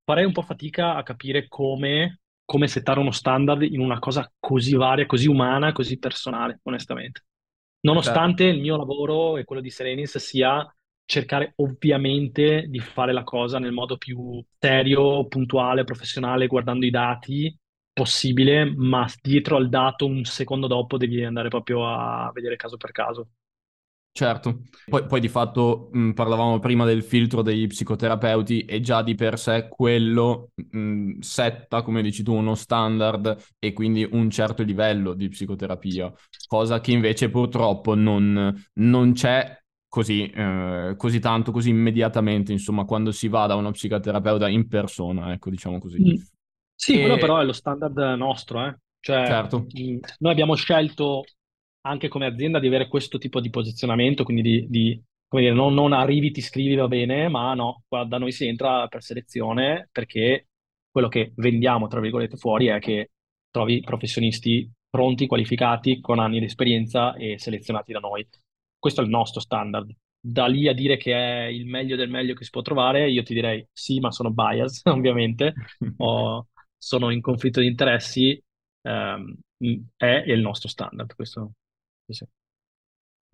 farei 0.09 0.25
un 0.25 0.31
po' 0.31 0.41
fatica 0.41 0.95
a 0.95 1.03
capire 1.03 1.47
come, 1.47 2.21
come 2.43 2.67
settare 2.67 2.99
uno 2.99 3.11
standard 3.11 3.61
in 3.61 3.79
una 3.79 3.99
cosa 3.99 4.27
così 4.39 4.73
varia, 4.73 5.05
così 5.05 5.27
umana, 5.27 5.71
così 5.71 5.99
personale, 5.99 6.61
onestamente. 6.63 7.25
Nonostante 7.81 8.45
il 8.45 8.59
mio 8.59 8.75
lavoro 8.75 9.37
e 9.37 9.43
quello 9.43 9.61
di 9.61 9.69
Serenis 9.69 10.17
sia 10.17 10.67
cercare 11.05 11.53
ovviamente 11.57 12.65
di 12.69 12.79
fare 12.79 13.13
la 13.13 13.23
cosa 13.23 13.59
nel 13.59 13.71
modo 13.71 13.97
più 13.97 14.43
serio, 14.57 15.27
puntuale, 15.27 15.83
professionale, 15.83 16.47
guardando 16.47 16.87
i 16.87 16.89
dati 16.89 17.55
possibile, 17.93 18.65
ma 18.65 19.07
dietro 19.21 19.57
al 19.57 19.69
dato 19.69 20.07
un 20.07 20.23
secondo 20.23 20.65
dopo 20.65 20.97
devi 20.97 21.23
andare 21.23 21.49
proprio 21.49 21.87
a 21.87 22.31
vedere 22.33 22.55
caso 22.55 22.77
per 22.77 22.91
caso. 22.91 23.29
Certo, 24.11 24.63
poi, 24.89 25.05
poi, 25.05 25.19
di 25.19 25.27
fatto 25.29 25.89
mh, 25.93 26.11
parlavamo 26.11 26.59
prima 26.59 26.83
del 26.83 27.03
filtro 27.03 27.41
degli 27.41 27.67
psicoterapeuti 27.67 28.65
e 28.65 28.81
già 28.81 29.01
di 29.01 29.15
per 29.15 29.37
sé 29.37 29.67
quello 29.69 30.49
mh, 30.55 31.19
setta, 31.19 31.83
come 31.83 32.01
dici 32.01 32.23
tu, 32.23 32.33
uno 32.33 32.55
standard 32.55 33.37
e 33.59 33.71
quindi 33.71 34.07
un 34.11 34.29
certo 34.29 34.63
livello 34.63 35.13
di 35.13 35.29
psicoterapia, 35.29 36.11
cosa 36.47 36.81
che 36.81 36.91
invece 36.91 37.29
purtroppo 37.29 37.93
non, 37.93 38.53
non 38.73 39.13
c'è 39.13 39.57
così, 39.87 40.29
eh, 40.29 40.95
così 40.97 41.19
tanto, 41.19 41.51
così 41.51 41.69
immediatamente, 41.69 42.51
insomma, 42.51 42.85
quando 42.85 43.11
si 43.11 43.27
va 43.27 43.45
da 43.45 43.55
uno 43.55 43.71
psicoterapeuta 43.71 44.49
in 44.49 44.67
persona, 44.67 45.33
ecco, 45.33 45.49
diciamo 45.49 45.79
così. 45.79 45.99
Mm. 46.01 46.21
Sì, 46.75 46.93
e... 46.93 46.99
quello 47.01 47.17
però 47.17 47.39
è 47.39 47.43
lo 47.43 47.53
standard 47.53 47.97
nostro, 48.17 48.65
eh? 48.65 48.77
Cioè, 49.01 49.25
certo. 49.25 49.65
noi 50.19 50.31
abbiamo 50.31 50.55
scelto 50.55 51.23
anche 51.81 52.07
come 52.07 52.25
azienda 52.25 52.59
di 52.59 52.67
avere 52.67 52.87
questo 52.87 53.17
tipo 53.17 53.39
di 53.39 53.49
posizionamento, 53.49 54.23
quindi 54.23 54.41
di, 54.41 54.67
di 54.69 55.03
come 55.27 55.43
dire, 55.43 55.53
non, 55.53 55.73
non, 55.73 55.93
arrivi, 55.93 56.31
ti 56.31 56.41
scrivi, 56.41 56.75
va 56.75 56.87
bene, 56.87 57.29
ma 57.29 57.53
no, 57.53 57.83
da 57.87 58.17
noi 58.17 58.31
si 58.31 58.47
entra 58.47 58.87
per 58.87 59.03
selezione 59.03 59.87
perché 59.91 60.47
quello 60.91 61.07
che 61.07 61.33
vendiamo, 61.35 61.87
tra 61.87 61.99
virgolette, 61.99 62.37
fuori 62.37 62.67
è 62.67 62.79
che 62.79 63.11
trovi 63.51 63.79
professionisti 63.81 64.69
pronti, 64.89 65.27
qualificati, 65.27 66.01
con 66.01 66.19
anni 66.19 66.39
di 66.39 66.45
esperienza 66.45 67.13
e 67.15 67.37
selezionati 67.37 67.93
da 67.93 67.99
noi. 67.99 68.27
Questo 68.77 69.01
è 69.01 69.03
il 69.03 69.09
nostro 69.09 69.39
standard. 69.39 69.91
Da 70.19 70.47
lì 70.47 70.67
a 70.67 70.73
dire 70.73 70.97
che 70.97 71.13
è 71.13 71.45
il 71.45 71.65
meglio 71.67 71.95
del 71.95 72.09
meglio 72.09 72.33
che 72.33 72.43
si 72.43 72.49
può 72.49 72.61
trovare, 72.61 73.09
io 73.09 73.23
ti 73.23 73.33
direi 73.33 73.65
sì, 73.71 73.99
ma 73.99 74.11
sono 74.11 74.31
bias, 74.31 74.81
ovviamente, 74.89 75.53
o 75.97 76.47
sono 76.77 77.11
in 77.11 77.21
conflitto 77.21 77.59
di 77.59 77.67
interessi, 77.67 78.41
ehm, 78.81 79.37
è 79.95 80.23
il 80.25 80.39
nostro 80.41 80.69
standard, 80.69 81.13
questo 81.15 81.51
sì. 82.13 82.25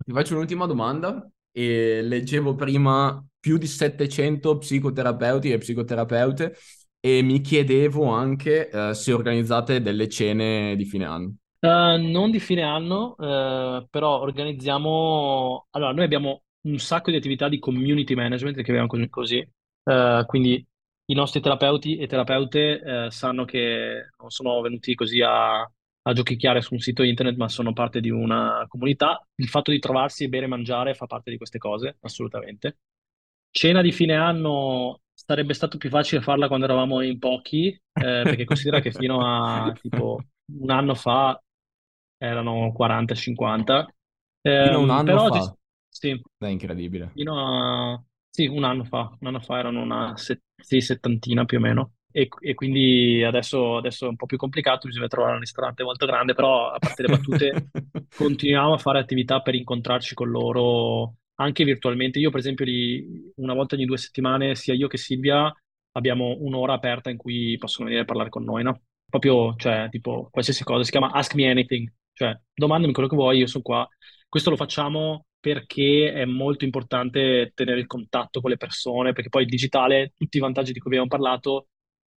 Ti 0.04 0.12
faccio 0.12 0.34
un'ultima 0.34 0.66
domanda. 0.66 1.28
E 1.50 2.02
leggevo 2.02 2.54
prima 2.54 3.24
più 3.40 3.56
di 3.56 3.66
700 3.66 4.58
psicoterapeuti 4.58 5.50
e 5.50 5.58
psicoterapeute 5.58 6.54
e 7.00 7.22
mi 7.22 7.40
chiedevo 7.40 8.10
anche 8.10 8.68
uh, 8.70 8.92
se 8.92 9.12
organizzate 9.12 9.80
delle 9.80 10.08
cene 10.08 10.76
di 10.76 10.84
fine 10.84 11.06
anno. 11.06 11.36
Uh, 11.60 11.96
non 11.98 12.30
di 12.30 12.40
fine 12.40 12.62
anno, 12.62 13.14
uh, 13.16 13.86
però 13.88 14.20
organizziamo... 14.20 15.68
Allora, 15.70 15.92
noi 15.92 16.04
abbiamo 16.04 16.42
un 16.62 16.78
sacco 16.78 17.10
di 17.10 17.16
attività 17.16 17.48
di 17.48 17.58
community 17.58 18.14
management, 18.14 18.60
che 18.60 18.70
abbiamo 18.70 18.88
così. 19.08 19.38
Uh, 19.84 20.26
quindi 20.26 20.66
i 21.06 21.14
nostri 21.14 21.40
terapeuti 21.40 21.96
e 21.96 22.06
terapeute 22.06 23.10
sanno 23.10 23.44
che 23.44 24.10
non 24.18 24.30
sono 24.30 24.60
venuti 24.60 24.94
così 24.96 25.22
a, 25.22 25.60
a 26.06 26.12
giochicchiare 26.12 26.60
su 26.60 26.74
un 26.74 26.80
sito 26.80 27.02
internet, 27.02 27.36
ma 27.36 27.48
sono 27.48 27.72
parte 27.72 28.00
di 28.00 28.10
una 28.10 28.64
comunità. 28.68 29.26
Il 29.36 29.48
fatto 29.48 29.72
di 29.72 29.80
trovarsi, 29.80 30.28
bere 30.28 30.44
e 30.44 30.48
mangiare 30.48 30.94
fa 30.94 31.06
parte 31.06 31.30
di 31.30 31.36
queste 31.36 31.58
cose, 31.58 31.96
assolutamente. 32.00 32.78
Cena 33.50 33.82
di 33.82 33.90
fine 33.90 34.14
anno 34.14 35.00
sarebbe 35.12 35.54
stato 35.54 35.78
più 35.78 35.90
facile 35.90 36.20
farla 36.20 36.46
quando 36.46 36.66
eravamo 36.66 37.02
in 37.02 37.18
pochi, 37.18 37.68
eh, 37.68 37.80
perché 37.92 38.44
considera 38.44 38.80
che 38.80 38.92
fino 38.92 39.26
a 39.26 39.72
tipo 39.80 40.20
un 40.58 40.70
anno 40.70 40.94
fa 40.94 41.40
erano 42.18 42.72
40-50. 42.76 43.86
Eh, 44.42 44.64
fino 44.64 44.76
a 44.76 44.78
un 44.78 44.84
ehm, 44.84 44.90
anno 44.90 45.04
però 45.04 45.26
fa? 45.26 45.38
Ti... 45.40 45.56
Sì. 45.88 46.22
È 46.38 46.46
incredibile. 46.46 47.10
Fino 47.14 47.92
a... 47.92 48.02
Sì, 48.30 48.46
un 48.46 48.62
anno 48.62 48.84
fa. 48.84 49.16
Un 49.18 49.26
anno 49.26 49.40
fa 49.40 49.58
erano 49.58 49.82
una 49.82 50.16
set... 50.16 50.40
sì, 50.56 50.80
settantina 50.80 51.44
più 51.46 51.58
o 51.58 51.60
meno. 51.60 51.94
E, 52.16 52.30
e 52.40 52.54
quindi 52.54 53.22
adesso, 53.22 53.76
adesso, 53.76 54.06
è 54.06 54.08
un 54.08 54.16
po' 54.16 54.24
più 54.24 54.38
complicato, 54.38 54.86
bisogna 54.86 55.06
trovare 55.06 55.34
un 55.34 55.40
ristorante 55.40 55.82
molto 55.82 56.06
grande, 56.06 56.32
però 56.32 56.70
a 56.70 56.78
parte 56.78 57.02
le 57.02 57.08
battute 57.08 57.68
continuiamo 58.16 58.72
a 58.72 58.78
fare 58.78 58.98
attività 58.98 59.42
per 59.42 59.54
incontrarci 59.54 60.14
con 60.14 60.30
loro 60.30 61.16
anche 61.34 61.62
virtualmente. 61.64 62.18
Io 62.18 62.30
per 62.30 62.40
esempio 62.40 62.64
li, 62.64 63.30
una 63.36 63.52
volta 63.52 63.74
ogni 63.74 63.84
due 63.84 63.98
settimane, 63.98 64.54
sia 64.54 64.72
io 64.72 64.88
che 64.88 64.96
Silvia, 64.96 65.54
abbiamo 65.92 66.36
un'ora 66.38 66.72
aperta 66.72 67.10
in 67.10 67.18
cui 67.18 67.58
possono 67.58 67.84
venire 67.84 68.04
a 68.04 68.06
parlare 68.06 68.30
con 68.30 68.44
noi, 68.44 68.62
no? 68.62 68.80
Proprio, 69.10 69.54
cioè, 69.56 69.88
tipo, 69.90 70.28
qualsiasi 70.30 70.64
cosa, 70.64 70.84
si 70.84 70.90
chiama 70.90 71.10
Ask 71.12 71.34
Me 71.34 71.50
Anything, 71.50 71.92
cioè, 72.14 72.34
domandami 72.54 72.94
quello 72.94 73.10
che 73.10 73.16
vuoi, 73.16 73.38
io 73.40 73.46
sono 73.46 73.62
qua. 73.62 73.86
Questo 74.26 74.48
lo 74.48 74.56
facciamo 74.56 75.26
perché 75.38 76.14
è 76.14 76.24
molto 76.24 76.64
importante 76.64 77.52
tenere 77.54 77.78
il 77.78 77.86
contatto 77.86 78.40
con 78.40 78.48
le 78.48 78.56
persone, 78.56 79.12
perché 79.12 79.28
poi 79.28 79.42
il 79.42 79.48
digitale, 79.50 80.14
tutti 80.16 80.38
i 80.38 80.40
vantaggi 80.40 80.72
di 80.72 80.78
cui 80.78 80.88
abbiamo 80.92 81.08
parlato, 81.08 81.68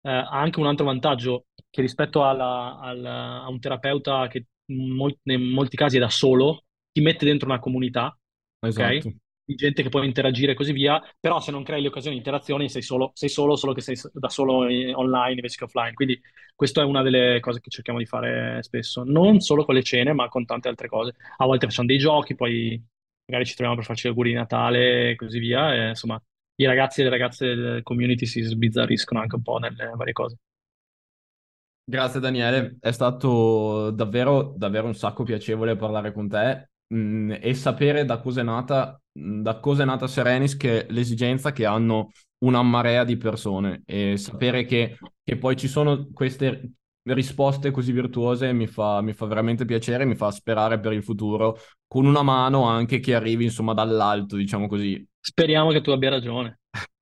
eh, 0.08 0.10
ha 0.10 0.40
anche 0.40 0.60
un 0.60 0.68
altro 0.68 0.86
vantaggio 0.86 1.48
che 1.70 1.82
rispetto 1.82 2.24
alla, 2.24 2.80
alla, 2.80 3.44
a 3.44 3.50
un 3.50 3.60
terapeuta 3.60 4.28
che 4.28 4.46
in 4.68 4.92
molti, 4.92 5.20
in 5.26 5.50
molti 5.50 5.76
casi 5.76 5.98
è 5.98 6.00
da 6.00 6.10
solo, 6.10 6.64
ti 6.92 7.02
mette 7.02 7.26
dentro 7.26 7.50
una 7.50 7.60
comunità, 7.60 8.18
esatto. 8.62 9.10
ok? 9.10 9.16
Di 9.48 9.56
gente 9.56 9.82
che 9.82 9.90
può 9.90 10.04
interagire 10.04 10.54
e 10.54 10.56
così 10.56 10.74
via, 10.74 11.02
però 11.20 11.40
se 11.40 11.52
non 11.52 11.64
crei 11.64 11.82
le 11.82 11.88
occasioni 11.88 12.16
di 12.16 12.22
interazione 12.22 12.68
sei 12.68 12.82
solo, 12.82 13.12
sei 13.14 13.30
solo, 13.30 13.56
solo 13.56 13.74
che 13.74 13.80
sei 13.80 13.98
da 14.14 14.28
solo 14.30 14.54
online 14.56 15.34
invece 15.36 15.58
che 15.58 15.64
offline. 15.66 15.94
Quindi 15.94 16.20
questa 16.54 16.82
è 16.82 16.86
una 16.86 17.02
delle 17.02 17.40
cose 17.40 17.62
che 17.62 17.70
cerchiamo 17.70 18.00
di 18.00 18.06
fare 18.06 18.62
spesso, 18.64 19.04
non 19.06 19.40
solo 19.40 19.64
con 19.64 19.76
le 19.76 19.84
cene, 19.84 20.12
ma 20.12 20.28
con 20.28 20.46
tante 20.46 20.68
altre 20.68 20.90
cose. 20.90 21.16
A 21.38 21.46
volte 21.46 21.66
facciamo 21.66 21.88
dei 21.88 21.98
giochi, 21.98 22.36
poi 22.36 22.82
magari 23.26 23.46
ci 23.46 23.54
troviamo 23.54 23.76
per 23.76 23.86
farci 23.86 24.08
gli 24.08 24.10
auguri 24.10 24.30
di 24.32 24.36
Natale 24.36 25.12
e 25.12 25.16
così 25.16 25.40
via. 25.40 25.74
E, 25.74 25.90
insomma, 25.90 26.22
i 26.60 26.66
ragazzi 26.66 27.02
e 27.02 27.04
le 27.04 27.10
ragazze 27.10 27.56
del 27.56 27.84
community 27.84 28.26
si 28.26 28.42
sbizzarriscono 28.42 29.20
anche 29.20 29.36
un 29.36 29.42
po' 29.42 29.58
nelle 29.58 29.92
varie 29.96 30.14
cose. 30.14 30.38
Grazie 31.90 32.20
Daniele, 32.20 32.78
è 32.82 32.92
stato 32.92 33.92
davvero, 33.92 34.54
davvero 34.58 34.88
un 34.88 34.96
sacco 34.96 35.24
piacevole 35.24 35.78
parlare 35.78 36.12
con 36.12 36.28
te 36.28 36.70
mh, 36.88 36.98
mm, 36.98 37.32
e 37.40 37.54
sapere 37.54 38.04
da 38.04 38.20
cosa 38.20 38.42
è 38.42 38.44
nata, 38.44 39.00
mm, 39.18 39.42
da 39.42 39.60
cosa 39.60 39.84
è 39.84 39.86
nata 39.86 40.08
Serenis, 40.08 40.58
che 40.58 40.86
l'esigenza 40.90 41.54
che 41.54 41.66
hanno 41.66 42.10
una 42.40 42.62
marea 42.62 43.04
di 43.04 43.16
persone 43.18 43.84
e 43.86 44.18
sapere 44.18 44.66
che, 44.66 44.98
che 45.24 45.38
poi 45.38 45.56
ci 45.56 45.68
sono 45.68 46.10
queste 46.12 46.72
risposte 47.04 47.72
così 47.72 47.94
virtuose 47.94 48.52
mi 48.52 48.68
fa, 48.68 49.02
mi 49.02 49.14
fa 49.14 49.26
veramente 49.26 49.64
piacere, 49.64 50.06
mi 50.06 50.16
fa 50.16 50.30
sperare 50.32 50.80
per 50.80 50.92
il 50.92 51.04
futuro, 51.04 51.58
con 51.88 52.06
una 52.06 52.22
mano 52.22 52.64
anche 52.66 53.00
che 53.00 53.16
arrivi 53.16 53.46
insomma 53.46 53.74
dall'alto, 53.74 54.36
diciamo 54.36 54.68
così. 54.68 55.08
Speriamo 55.28 55.72
che 55.72 55.82
tu 55.82 55.92
abbia 55.92 56.10
ragione. 56.10 56.60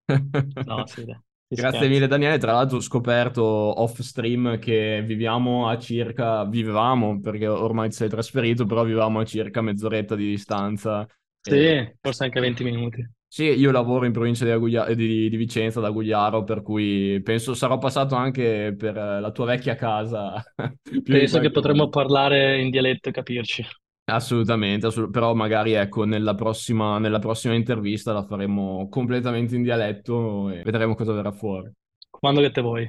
no, 0.66 0.88
sì, 0.88 1.06
Grazie 1.48 1.88
mille 1.88 2.08
Daniele, 2.08 2.40
tra 2.40 2.54
l'altro 2.54 2.78
ho 2.78 2.82
scoperto 2.82 3.44
off 3.44 4.00
stream 4.00 4.58
che 4.58 5.04
viviamo 5.06 5.70
a 5.70 5.78
circa, 5.78 6.44
vivevamo 6.44 7.20
perché 7.22 7.46
ormai 7.46 7.90
ti 7.90 7.96
sei 7.98 8.10
trasferito, 8.10 8.66
però 8.66 8.84
vivevamo 8.84 9.20
a 9.20 9.26
circa 9.26 9.62
mezz'oretta 9.62 10.16
di 10.16 10.26
distanza. 10.26 11.08
Sì, 11.40 11.54
e... 11.54 11.98
forse 12.02 12.24
anche 12.24 12.40
20 12.40 12.64
minuti. 12.64 13.08
Sì, 13.28 13.44
io 13.44 13.70
lavoro 13.70 14.06
in 14.06 14.12
provincia 14.12 14.44
di, 14.44 14.50
Aguglia- 14.50 14.92
di, 14.96 15.30
di 15.30 15.38
Vicenza, 15.38 15.80
da 15.80 15.92
Gugliaro, 15.92 16.44
per 16.44 16.64
cui 16.64 17.22
penso 17.22 17.54
sarò 17.54 17.78
passato 17.78 18.16
anche 18.16 18.74
per 18.76 18.96
la 18.96 19.32
tua 19.32 19.46
vecchia 19.46 19.76
casa. 19.76 20.44
penso 21.04 21.40
che 21.40 21.52
potremmo 21.52 21.90
parlare 21.90 22.60
in 22.60 22.72
dialetto 22.72 23.10
e 23.10 23.12
capirci. 23.12 23.64
Assolutamente, 24.08 24.86
assolut- 24.86 25.12
però 25.12 25.34
magari 25.34 25.74
ecco 25.74 26.04
nella 26.04 26.36
prossima, 26.36 27.00
nella 27.00 27.18
prossima 27.18 27.56
intervista 27.56 28.14
la 28.14 28.24
faremo 28.24 28.88
completamente 28.88 29.56
in 29.56 29.64
dialetto 29.64 30.50
e 30.52 30.62
vedremo 30.62 30.94
cosa 30.94 31.12
verrà 31.14 31.32
fuori. 31.32 31.72
Quando 32.12 32.42
che 32.42 32.52
te 32.52 32.62
vuoi. 32.62 32.88